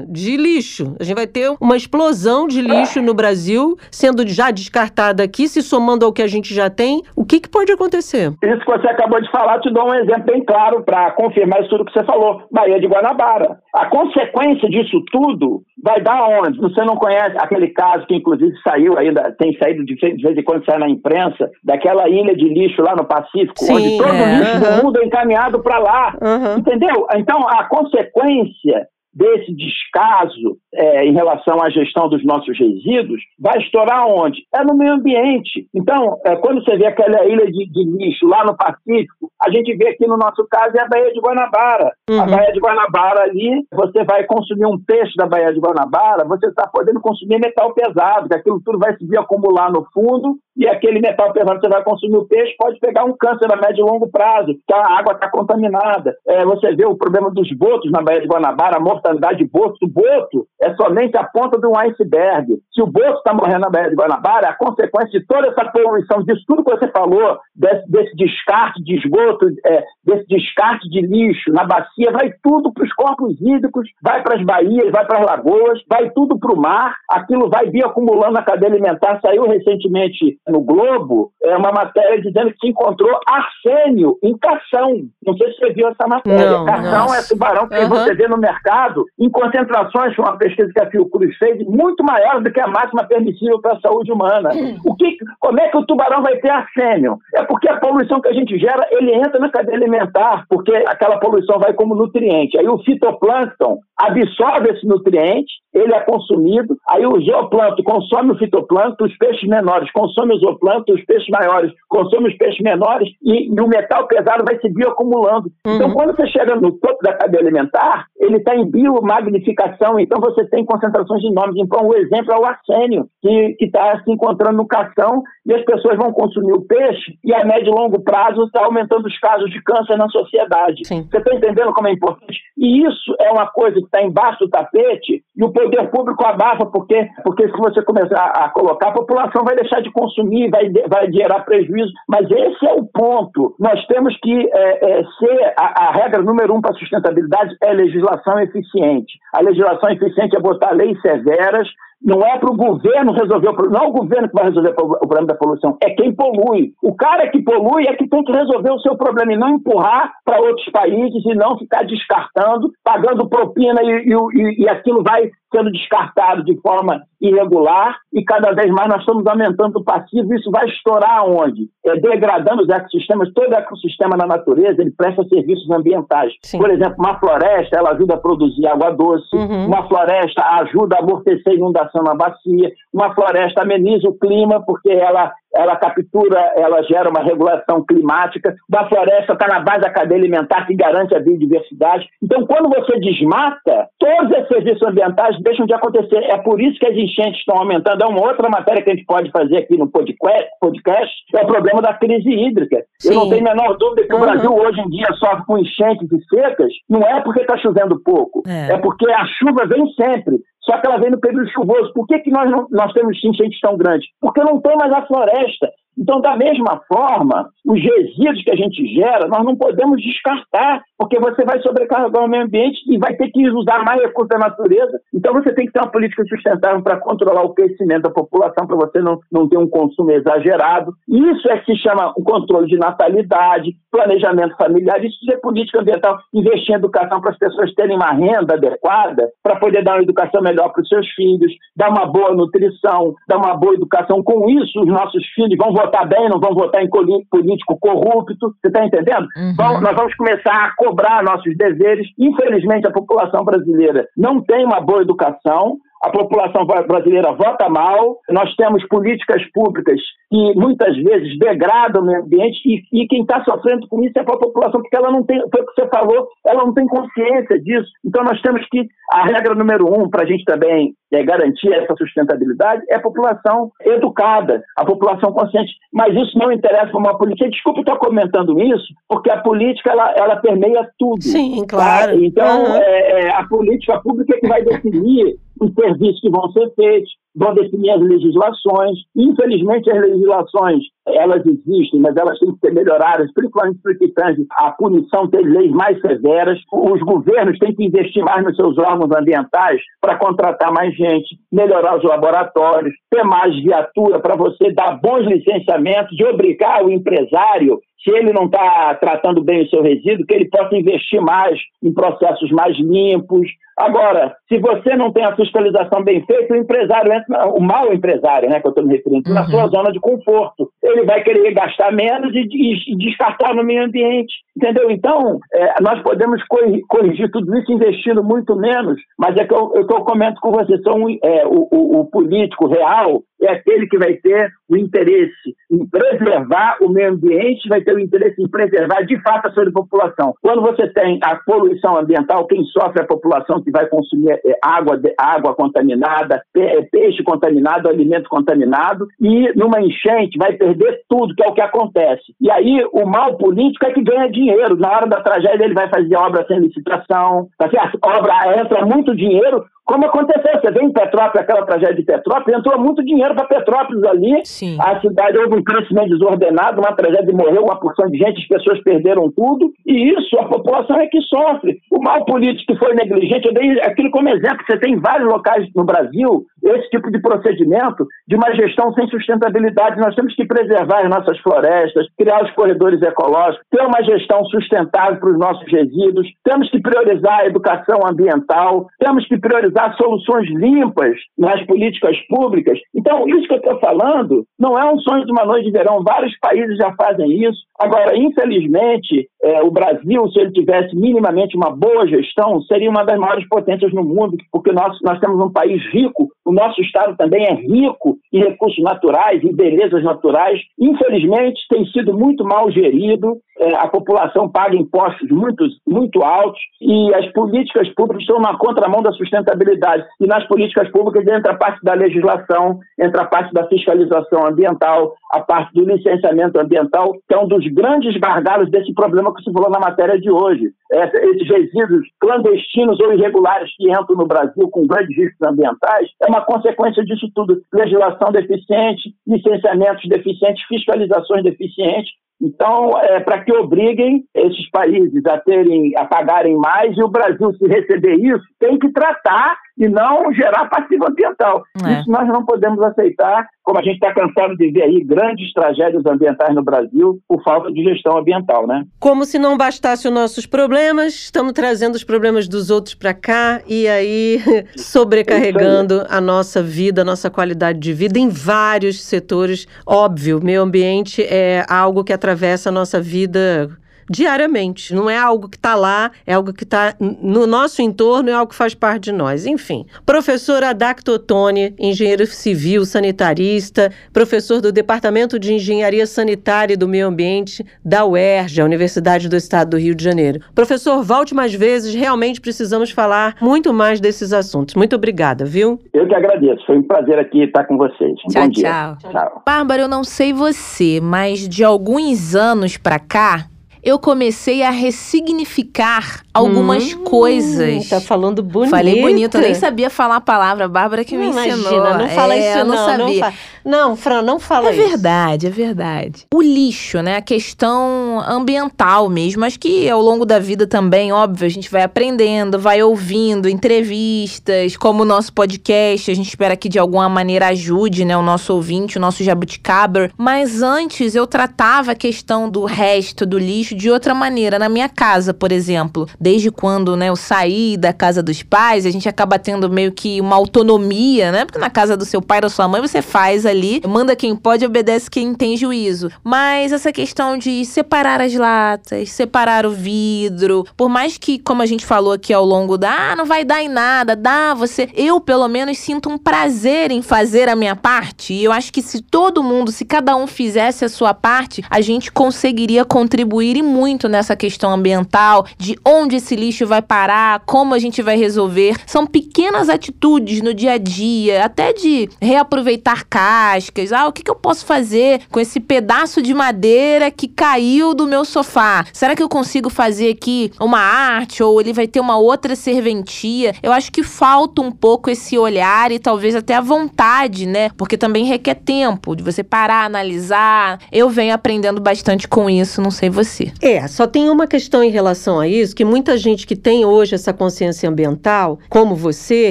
[0.08, 0.96] de lixo.
[0.98, 5.62] A gente vai ter uma explosão de lixo no Brasil, sendo já descartada aqui, se
[5.62, 7.02] somando ao que a gente já tem.
[7.14, 8.33] O que, que pode acontecer?
[8.42, 11.70] Isso que você acabou de falar, te dou um exemplo bem claro para confirmar isso
[11.70, 12.42] tudo que você falou.
[12.50, 13.58] Bahia de Guanabara.
[13.74, 16.58] A consequência disso tudo vai dar onde?
[16.60, 20.64] Você não conhece aquele caso que inclusive saiu ainda, tem saído de vez em quando
[20.64, 24.38] sai na imprensa, daquela ilha de lixo lá no Pacífico, Sim, onde todo é, o
[24.38, 26.16] lixo do mundo é encaminhado para lá.
[26.58, 27.06] Entendeu?
[27.16, 34.06] Então, a consequência desse descaso é, em relação à gestão dos nossos resíduos vai estourar
[34.08, 34.42] onde?
[34.54, 35.68] É no meio ambiente.
[35.74, 39.76] Então, é, quando você vê aquela ilha de, de, lixo lá no Pacífico, a gente
[39.76, 41.92] vê aqui no nosso caso é a Baía de Guanabara.
[42.10, 42.20] Uhum.
[42.20, 46.46] A Baía de Guanabara ali, você vai consumir um peixe da Baía de Guanabara, você
[46.46, 51.00] está podendo consumir metal pesado, que aquilo tudo vai se acumular no fundo e aquele
[51.00, 53.90] metal pesado que você vai consumir o peixe pode pegar um câncer a médio e
[53.90, 56.16] longo prazo, que a água está contaminada.
[56.28, 59.78] É, você vê o problema dos botos na Baía de Guanabara, a mortalidade de botos.
[59.82, 62.58] O boto é somente a ponta de um iceberg.
[62.72, 66.22] Se o boto está morrendo na Baía de Guanabara, a consequência de toda essa poluição,
[66.22, 71.52] disso tudo que você falou, desse, desse descarte de esgoto, é, desse descarte de lixo
[71.52, 75.26] na bacia, vai tudo para os corpos hídricos, vai para as baías, vai para as
[75.26, 79.20] lagoas, vai tudo para o mar, aquilo vai bioacumulando na cadeia alimentar.
[79.20, 84.90] Saiu recentemente no Globo é uma matéria dizendo que se encontrou arsênio em cação.
[85.24, 86.50] Não sei se você viu essa matéria.
[86.50, 87.18] Não, cação nossa.
[87.18, 87.88] é tubarão que uhum.
[87.88, 92.50] você vê no mercado em concentrações, uma pesquisa que a Fiocruz fez, muito maior do
[92.50, 94.50] que a máxima permissível para a saúde humana.
[94.84, 97.18] O que, como é que o tubarão vai ter arsênio?
[97.34, 101.18] É porque a poluição que a gente gera, ele entra na cadeia alimentar, porque aquela
[101.18, 102.58] poluição vai como nutriente.
[102.58, 109.04] Aí o fitoplâncton absorve esse nutriente, ele é consumido, aí o zooplâncton consome o fitoplâncton,
[109.04, 113.60] os peixes menores consomem o zooplâncton, os peixes maiores consomem os peixes menores e, e
[113.60, 115.50] o metal pesado vai se bioacumulando.
[115.66, 115.74] Uhum.
[115.74, 120.46] Então, quando você chega no topo da cadeia alimentar, ele está em biomagnificação, então você
[120.48, 121.56] tem concentrações enormes.
[121.56, 125.96] Então, o exemplo é o arsênio, que está se encontrando no cação e as pessoas
[125.96, 129.62] vão consumir o peixe e a médio e longo prazo está aumentando os casos de
[129.62, 130.84] câncer na sociedade.
[130.84, 131.06] Sim.
[131.10, 132.38] Você está entendendo como é importante?
[132.56, 136.66] E isso é uma coisa que está embaixo do tapete e o poder público abafa,
[136.66, 141.10] porque, porque se você começar a colocar, a população vai deixar de consumir, vai, vai
[141.12, 141.92] gerar prejuízo.
[142.08, 143.54] Mas esse é o ponto.
[143.58, 147.72] Nós temos que é, é, ser a, a, regra número um para a sustentabilidade é
[147.72, 149.18] legislação eficiente.
[149.32, 151.68] A legislação eficiente é botar leis severas,
[152.04, 153.78] não é para o governo resolver o problema.
[153.78, 156.72] Não é o governo que vai resolver o problema da poluição, é quem polui.
[156.82, 160.12] O cara que polui é que tem que resolver o seu problema e não empurrar
[160.24, 165.70] para outros países e não ficar descartando, pagando propina e, e, e aquilo vai sendo
[165.70, 170.34] descartado de forma irregular e cada vez mais nós estamos aumentando o passivo.
[170.34, 171.68] Isso vai estourar onde?
[171.86, 173.32] É, degradando os ecossistemas.
[173.32, 176.32] Todo ecossistema na natureza ele presta serviços ambientais.
[176.42, 176.58] Sim.
[176.58, 179.66] Por exemplo, uma floresta ela ajuda a produzir água doce, uhum.
[179.66, 184.90] uma floresta ajuda a amortecer a inundação na bacia, uma floresta ameniza o clima porque
[184.90, 188.54] ela ela captura, ela gera uma regulação climática.
[188.68, 192.06] Da floresta está na base da cadeia alimentar que garante a biodiversidade.
[192.22, 196.24] Então, quando você desmata, todos esses serviços ambientais deixam de acontecer.
[196.24, 198.02] É por isso que as enchentes estão aumentando.
[198.02, 201.80] É uma outra matéria que a gente pode fazer aqui no podcast, é o problema
[201.80, 202.84] da crise hídrica.
[202.98, 203.10] Sim.
[203.10, 204.20] Eu não tenho a menor dúvida que uhum.
[204.20, 208.00] o Brasil hoje em dia sofre com enchentes e secas, não é porque está chovendo
[208.02, 208.72] pouco, é.
[208.72, 211.92] é porque a chuva vem sempre só que ela vem no período chuvoso.
[211.92, 214.08] Por que, que nós, nós temos enchentes tão grandes?
[214.20, 215.68] Porque não tem mais a floresta.
[215.96, 221.18] Então, da mesma forma, os resíduos que a gente gera, nós não podemos descartar, porque
[221.20, 224.98] você vai sobrecarregar o meio ambiente e vai ter que usar mais recursos da natureza.
[225.12, 228.76] Então, você tem que ter uma política sustentável para controlar o crescimento da população, para
[228.76, 230.92] você não, não ter um consumo exagerado.
[231.08, 236.18] Isso é que se chama o controle de natalidade, planejamento familiar, isso é política ambiental,
[236.34, 240.42] investir em educação para as pessoas terem uma renda adequada, para poder dar uma educação
[240.42, 244.20] melhor para os seus filhos, dar uma boa nutrição, dar uma boa educação.
[244.24, 248.66] Com isso, os nossos filhos vão votar bem, não vão votar em político corrupto, você
[248.66, 249.28] está entendendo?
[249.36, 249.54] Uhum.
[249.56, 252.08] Vamos, nós vamos começar a cobrar nossos deveres.
[252.18, 258.54] Infelizmente, a população brasileira não tem uma boa educação, a população brasileira vota mal, nós
[258.56, 259.98] temos políticas públicas
[260.30, 264.20] que muitas vezes degradam o meio ambiente e, e quem está sofrendo com isso é
[264.20, 267.58] a população, porque ela não tem, foi o que você falou, ela não tem consciência
[267.58, 267.88] disso.
[268.04, 271.94] Então nós temos que, a regra número um para a gente também é, garantir essa
[271.96, 275.72] sustentabilidade é a população educada, a população consciente.
[275.90, 277.48] Mas isso não interessa para uma política.
[277.48, 281.22] Desculpe estar comentando isso, porque a política ela, ela permeia tudo.
[281.22, 282.12] Sim, claro.
[282.12, 282.18] Tá?
[282.18, 282.76] Então uhum.
[282.76, 287.10] é, é, a política pública é que vai definir os serviços que vão ser feitos,
[287.34, 288.98] vão definir as legislações.
[289.16, 294.46] Infelizmente, as legislações, elas existem, mas elas têm que ser melhoradas, principalmente no que tange
[294.52, 296.58] a punição, ter leis mais severas.
[296.72, 301.96] Os governos têm que investir mais nos seus órgãos ambientais para contratar mais gente, melhorar
[301.96, 308.10] os laboratórios, ter mais viatura para você dar bons licenciamentos e obrigar o empresário se
[308.10, 312.50] ele não está tratando bem o seu resíduo, que ele possa investir mais em processos
[312.50, 313.48] mais limpos.
[313.76, 318.48] Agora, se você não tem a fiscalização bem feita, o empresário entra, o mau empresário,
[318.48, 319.34] né, que eu estou me referindo, uhum.
[319.34, 320.70] na sua zona de conforto.
[320.82, 324.32] Ele vai querer gastar menos e, e, e descartar no meio ambiente.
[324.56, 324.88] Entendeu?
[324.90, 326.40] Então, é, nós podemos
[326.88, 330.78] corrigir tudo isso investindo muito menos, mas é que eu, eu, eu comento com você,
[330.82, 335.86] são, é, o, o, o político real é aquele que vai ter o interesse em
[335.88, 340.34] preservar o meio ambiente, vai ter o interesse em preservar de fato a sua população.
[340.42, 344.40] Quando você tem a poluição ambiental, quem sofre é a população que vai consumir é,
[344.62, 351.44] água, água contaminada, é, peixe contaminado, alimento contaminado, e numa enchente vai perder tudo, que
[351.44, 352.34] é o que acontece.
[352.40, 354.76] E aí o mal político é que ganha dinheiro.
[354.76, 357.68] Na hora da tragédia ele vai fazer obra sem licitação, tá
[358.02, 362.80] obra entra muito dinheiro, como aconteceu, você vê em Petrópolis, aquela tragédia de Petrópolis, entrou
[362.80, 364.40] muito dinheiro para Petrópolis ali.
[364.44, 364.78] Sim.
[364.80, 368.82] A cidade houve um crescimento desordenado, uma tragédia morreu uma porção de gente, as pessoas
[368.82, 369.72] perderam tudo.
[369.86, 371.78] E isso, a população é que sofre.
[371.92, 374.64] O mal político que foi negligente, eu dei aquilo como exemplo.
[374.66, 380.00] Você tem vários locais no Brasil esse tipo de procedimento de uma gestão sem sustentabilidade.
[380.00, 385.20] Nós temos que preservar as nossas florestas, criar os corredores ecológicos, ter uma gestão sustentável
[385.20, 391.16] para os nossos resíduos, temos que priorizar a educação ambiental, temos que priorizar soluções limpas
[391.38, 392.78] nas políticas públicas.
[392.94, 396.02] Então, isso que eu estou falando não é um sonho de uma noite de verão.
[396.02, 397.58] Vários países já fazem isso.
[397.78, 403.18] Agora, infelizmente, é, o Brasil, se ele tivesse minimamente uma boa gestão, seria uma das
[403.18, 407.44] maiores potências no mundo, porque nós, nós temos um país rico, o nosso estado também
[407.44, 410.60] é rico em recursos naturais, em belezas naturais.
[410.78, 413.38] Infelizmente, tem sido muito mal gerido,
[413.76, 419.12] a população paga impostos muito, muito altos e as políticas públicas estão na contramão da
[419.12, 420.04] sustentabilidade.
[420.20, 425.14] E nas políticas públicas entra a parte da legislação, entra a parte da fiscalização ambiental,
[425.32, 429.52] a parte do licenciamento ambiental, que é um dos grandes gargalos desse problema que se
[429.52, 430.70] falou na matéria de hoje.
[430.92, 436.28] É, esses resíduos clandestinos ou irregulares que entram no Brasil com grandes riscos ambientais é
[436.28, 437.60] uma consequência disso tudo.
[437.72, 442.12] Legislação deficiente, licenciamentos deficientes, fiscalizações deficientes
[442.44, 447.52] então, é, para que obriguem esses países a terem, a pagarem mais, e o Brasil,
[447.54, 451.64] se receber isso, tem que tratar e não gerar passivo ambiental.
[451.84, 452.00] É.
[452.00, 456.04] Isso nós não podemos aceitar, como a gente está cansado de ver aí grandes tragédias
[456.06, 458.84] ambientais no Brasil por falta de gestão ambiental, né?
[459.00, 463.60] Como se não bastasse os nossos problemas, estamos trazendo os problemas dos outros para cá
[463.66, 464.38] e aí
[464.76, 469.66] sobrecarregando a nossa vida, a nossa qualidade de vida em vários setores.
[469.86, 473.70] Óbvio, meio ambiente é algo que atravessa a nossa vida
[474.08, 474.94] diariamente.
[474.94, 478.50] Não é algo que está lá, é algo que está no nosso entorno, é algo
[478.50, 479.46] que faz parte de nós.
[479.46, 486.88] Enfim, professor Adacto Ottoni, engenheiro civil, sanitarista, professor do Departamento de Engenharia Sanitária e do
[486.88, 490.40] Meio Ambiente da UERJ, a Universidade do Estado do Rio de Janeiro.
[490.54, 494.74] Professor, volte mais vezes, realmente precisamos falar muito mais desses assuntos.
[494.74, 495.80] Muito obrigada, viu?
[495.92, 498.14] Eu que agradeço, foi um prazer aqui estar com vocês.
[498.30, 498.96] Tchau, Bom tchau.
[499.00, 499.10] Dia.
[499.10, 499.42] tchau.
[499.44, 503.46] Bárbara, eu não sei você, mas de alguns anos para cá,
[503.84, 507.86] eu comecei a ressignificar algumas hum, coisas.
[507.86, 508.70] Tá falando bonito.
[508.70, 511.98] Falei bonito, eu nem sabia falar a palavra, Bárbara que me Imagina, ensinou.
[511.98, 513.06] não fala é, isso não, não sabia.
[513.06, 513.38] Não, fa...
[513.64, 514.82] não, Fran, não fala é isso.
[514.82, 516.26] É verdade, é verdade.
[516.34, 521.46] O lixo, né, a questão ambiental mesmo, acho que ao longo da vida também, óbvio,
[521.46, 526.68] a gente vai aprendendo, vai ouvindo entrevistas, como o nosso podcast, a gente espera que
[526.68, 531.92] de alguma maneira ajude, né, o nosso ouvinte, o nosso jabuticaba, mas antes eu tratava
[531.92, 534.58] a questão do resto do lixo de outra maneira.
[534.58, 538.90] Na minha casa, por exemplo, desde quando, né, eu saí da casa dos pais, a
[538.90, 541.44] gente acaba tendo meio que uma autonomia, né?
[541.44, 543.53] Porque na casa do seu pai ou da sua mãe você faz ali,
[543.86, 546.10] manda quem pode, obedece quem tem juízo.
[546.22, 551.66] Mas essa questão de separar as latas, separar o vidro, por mais que, como a
[551.66, 555.20] gente falou aqui ao longo da, ah, não vai dar em nada, dá, você, eu
[555.20, 558.32] pelo menos sinto um prazer em fazer a minha parte.
[558.32, 561.80] E eu acho que se todo mundo, se cada um fizesse a sua parte, a
[561.80, 567.74] gente conseguiria contribuir e muito nessa questão ambiental, de onde esse lixo vai parar, como
[567.74, 568.76] a gente vai resolver.
[568.86, 573.04] São pequenas atitudes no dia a dia, até de reaproveitar
[573.44, 573.92] cascas.
[573.92, 578.06] Ah, o que, que eu posso fazer com esse pedaço de madeira que caiu do
[578.06, 578.86] meu sofá?
[578.92, 583.54] Será que eu consigo fazer aqui uma arte ou ele vai ter uma outra serventia?
[583.62, 587.70] Eu acho que falta um pouco esse olhar e talvez até a vontade, né?
[587.76, 590.80] Porque também requer tempo de você parar, analisar.
[590.90, 593.52] Eu venho aprendendo bastante com isso, não sei você.
[593.60, 597.14] É, só tem uma questão em relação a isso que muita gente que tem hoje
[597.14, 599.50] essa consciência ambiental, como você,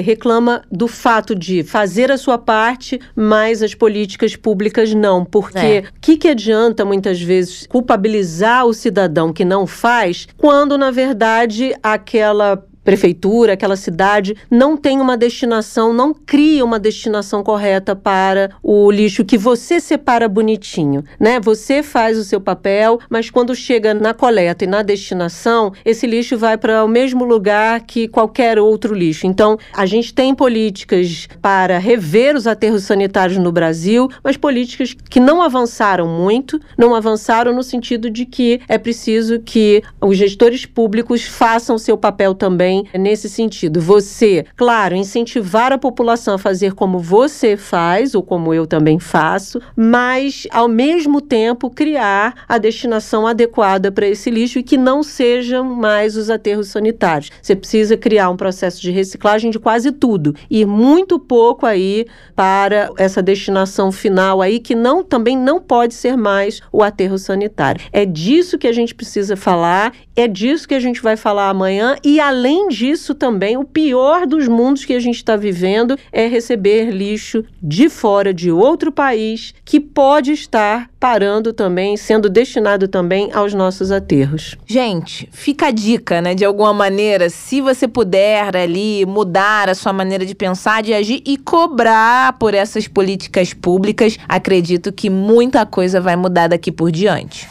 [0.00, 5.26] reclama do fato de fazer a sua parte, mas as políticas públicas não.
[5.26, 5.84] Porque o é.
[6.00, 12.64] que, que adianta, muitas vezes, culpabilizar o cidadão que não faz, quando, na verdade, aquela
[12.84, 19.24] prefeitura, aquela cidade não tem uma destinação, não cria uma destinação correta para o lixo
[19.24, 21.40] que você separa bonitinho, né?
[21.40, 26.36] Você faz o seu papel, mas quando chega na coleta e na destinação, esse lixo
[26.36, 29.26] vai para o mesmo lugar que qualquer outro lixo.
[29.26, 35.18] Então, a gente tem políticas para rever os aterros sanitários no Brasil, mas políticas que
[35.18, 41.24] não avançaram muito, não avançaram no sentido de que é preciso que os gestores públicos
[41.24, 43.80] façam seu papel também também nesse sentido.
[43.80, 49.60] Você, claro, incentivar a população a fazer como você faz, ou como eu também faço,
[49.76, 55.64] mas, ao mesmo tempo, criar a destinação adequada para esse lixo e que não sejam
[55.64, 57.30] mais os aterros sanitários.
[57.40, 62.90] Você precisa criar um processo de reciclagem de quase tudo e muito pouco aí para
[62.98, 67.82] essa destinação final aí que não também não pode ser mais o aterro sanitário.
[67.92, 71.96] É disso que a gente precisa falar, é disso que a gente vai falar amanhã
[72.02, 76.26] e além além disso, também, o pior dos mundos que a gente está vivendo é
[76.26, 83.30] receber lixo de fora de outro país que pode estar parando também, sendo destinado também
[83.32, 84.56] aos nossos aterros.
[84.66, 86.34] Gente, fica a dica, né?
[86.34, 91.22] De alguma maneira, se você puder ali mudar a sua maneira de pensar, de agir
[91.26, 97.46] e cobrar por essas políticas públicas, acredito que muita coisa vai mudar daqui por diante.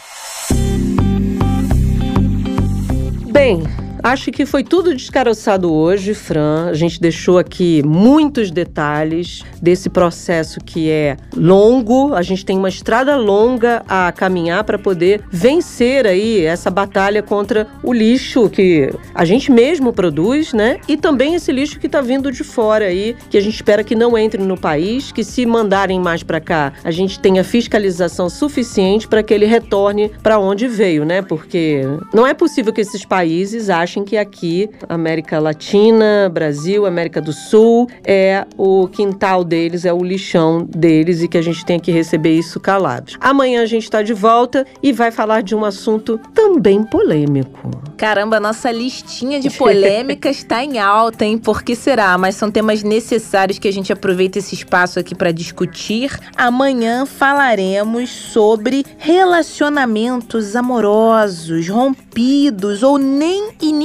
[3.32, 3.64] Bem,
[4.04, 6.68] Acho que foi tudo descaroçado hoje, Fran.
[6.68, 12.14] A gente deixou aqui muitos detalhes desse processo que é longo.
[12.14, 17.66] A gente tem uma estrada longa a caminhar para poder vencer aí essa batalha contra
[17.82, 20.82] o lixo que a gente mesmo produz, né?
[20.86, 23.96] E também esse lixo que está vindo de fora aí, que a gente espera que
[23.96, 29.08] não entre no país, que se mandarem mais para cá, a gente tenha fiscalização suficiente
[29.08, 31.22] para que ele retorne para onde veio, né?
[31.22, 31.84] Porque
[32.14, 37.32] não é possível que esses países achem achem que aqui, América Latina, Brasil, América do
[37.32, 41.92] Sul, é o quintal deles, é o lixão deles e que a gente tem que
[41.92, 43.18] receber isso calados.
[43.20, 47.70] Amanhã a gente está de volta e vai falar de um assunto também polêmico.
[47.96, 51.38] Caramba, nossa listinha de polêmicas está em alta, hein?
[51.38, 52.18] Por que será?
[52.18, 56.12] Mas são temas necessários que a gente aproveita esse espaço aqui para discutir.
[56.36, 63.83] Amanhã falaremos sobre relacionamentos amorosos, rompidos ou nem iniciados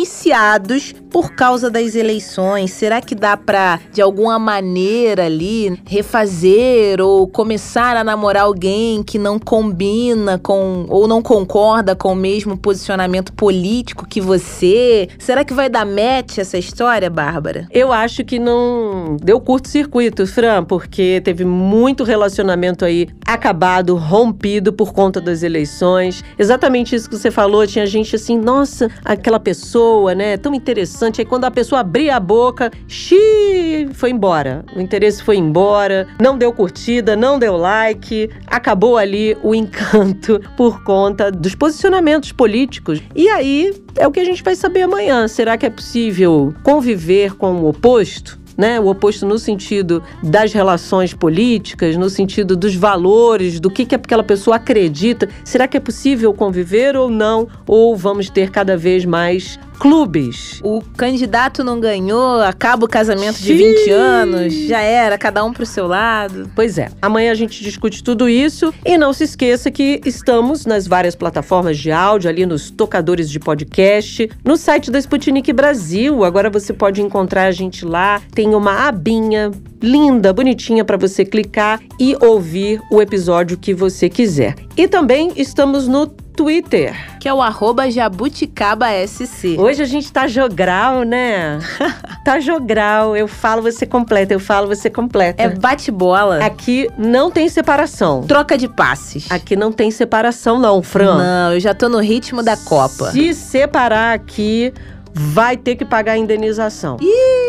[1.10, 2.70] por causa das eleições.
[2.70, 9.18] Será que dá para de alguma maneira ali refazer ou começar a namorar alguém que
[9.18, 15.08] não combina com ou não concorda com o mesmo posicionamento político que você?
[15.18, 17.66] Será que vai dar match essa história, Bárbara?
[17.70, 24.92] Eu acho que não deu curto-circuito, Fran, porque teve muito relacionamento aí acabado, rompido por
[24.92, 26.22] conta das eleições.
[26.38, 31.20] Exatamente isso que você falou, tinha gente assim, nossa, aquela pessoa, né, tão interessante.
[31.20, 34.64] Aí quando a pessoa abria a boca, xiii, foi embora.
[34.74, 40.82] O interesse foi embora, não deu curtida, não deu like, acabou ali o encanto por
[40.82, 43.00] conta dos posicionamentos políticos.
[43.14, 45.26] E aí é o que a gente vai saber amanhã.
[45.28, 48.38] Será que é possível conviver com o oposto?
[48.58, 48.80] né?
[48.80, 54.24] O oposto no sentido das relações políticas, no sentido dos valores, do que, que aquela
[54.24, 55.28] pessoa acredita.
[55.44, 57.46] Será que é possível conviver ou não?
[57.64, 60.60] Ou vamos ter cada vez mais clubes.
[60.62, 65.64] O candidato não ganhou, acaba o casamento de 20 anos, já era, cada um pro
[65.64, 66.50] seu lado.
[66.54, 66.90] Pois é.
[67.00, 71.78] Amanhã a gente discute tudo isso e não se esqueça que estamos nas várias plataformas
[71.78, 76.24] de áudio, ali nos tocadores de podcast, no site da Sputnik Brasil.
[76.24, 79.50] Agora você pode encontrar a gente lá, tem uma abinha
[79.82, 84.54] linda, bonitinha para você clicar e ouvir o episódio que você quiser.
[84.76, 86.94] E também estamos no Twitter.
[87.18, 89.56] Que é o arroba jabuticabaSC.
[89.58, 91.58] Hoje a gente tá jogral, né?
[92.24, 93.16] tá jogral.
[93.16, 94.32] Eu falo, você completa.
[94.34, 95.42] Eu falo, você completa.
[95.42, 96.38] É bate-bola.
[96.44, 98.22] Aqui não tem separação.
[98.22, 99.26] Troca de passes.
[99.32, 101.18] Aqui não tem separação não, Fran.
[101.18, 103.10] Não, eu já tô no ritmo da Copa.
[103.10, 104.72] Se separar aqui,
[105.12, 106.98] vai ter que pagar a indenização.
[107.00, 107.47] Ih,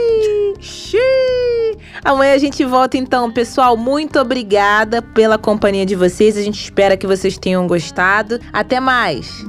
[0.60, 1.78] xiii.
[2.04, 3.76] Amanhã a gente volta então, pessoal.
[3.76, 6.38] Muito obrigada pela companhia de vocês.
[6.38, 8.40] A gente espera que vocês tenham gostado.
[8.54, 9.46] Até mais.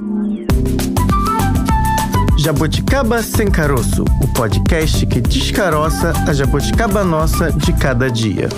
[2.39, 8.49] Jabuticaba Sem Caroço, o podcast que descaroça a jabuticaba nossa de cada dia.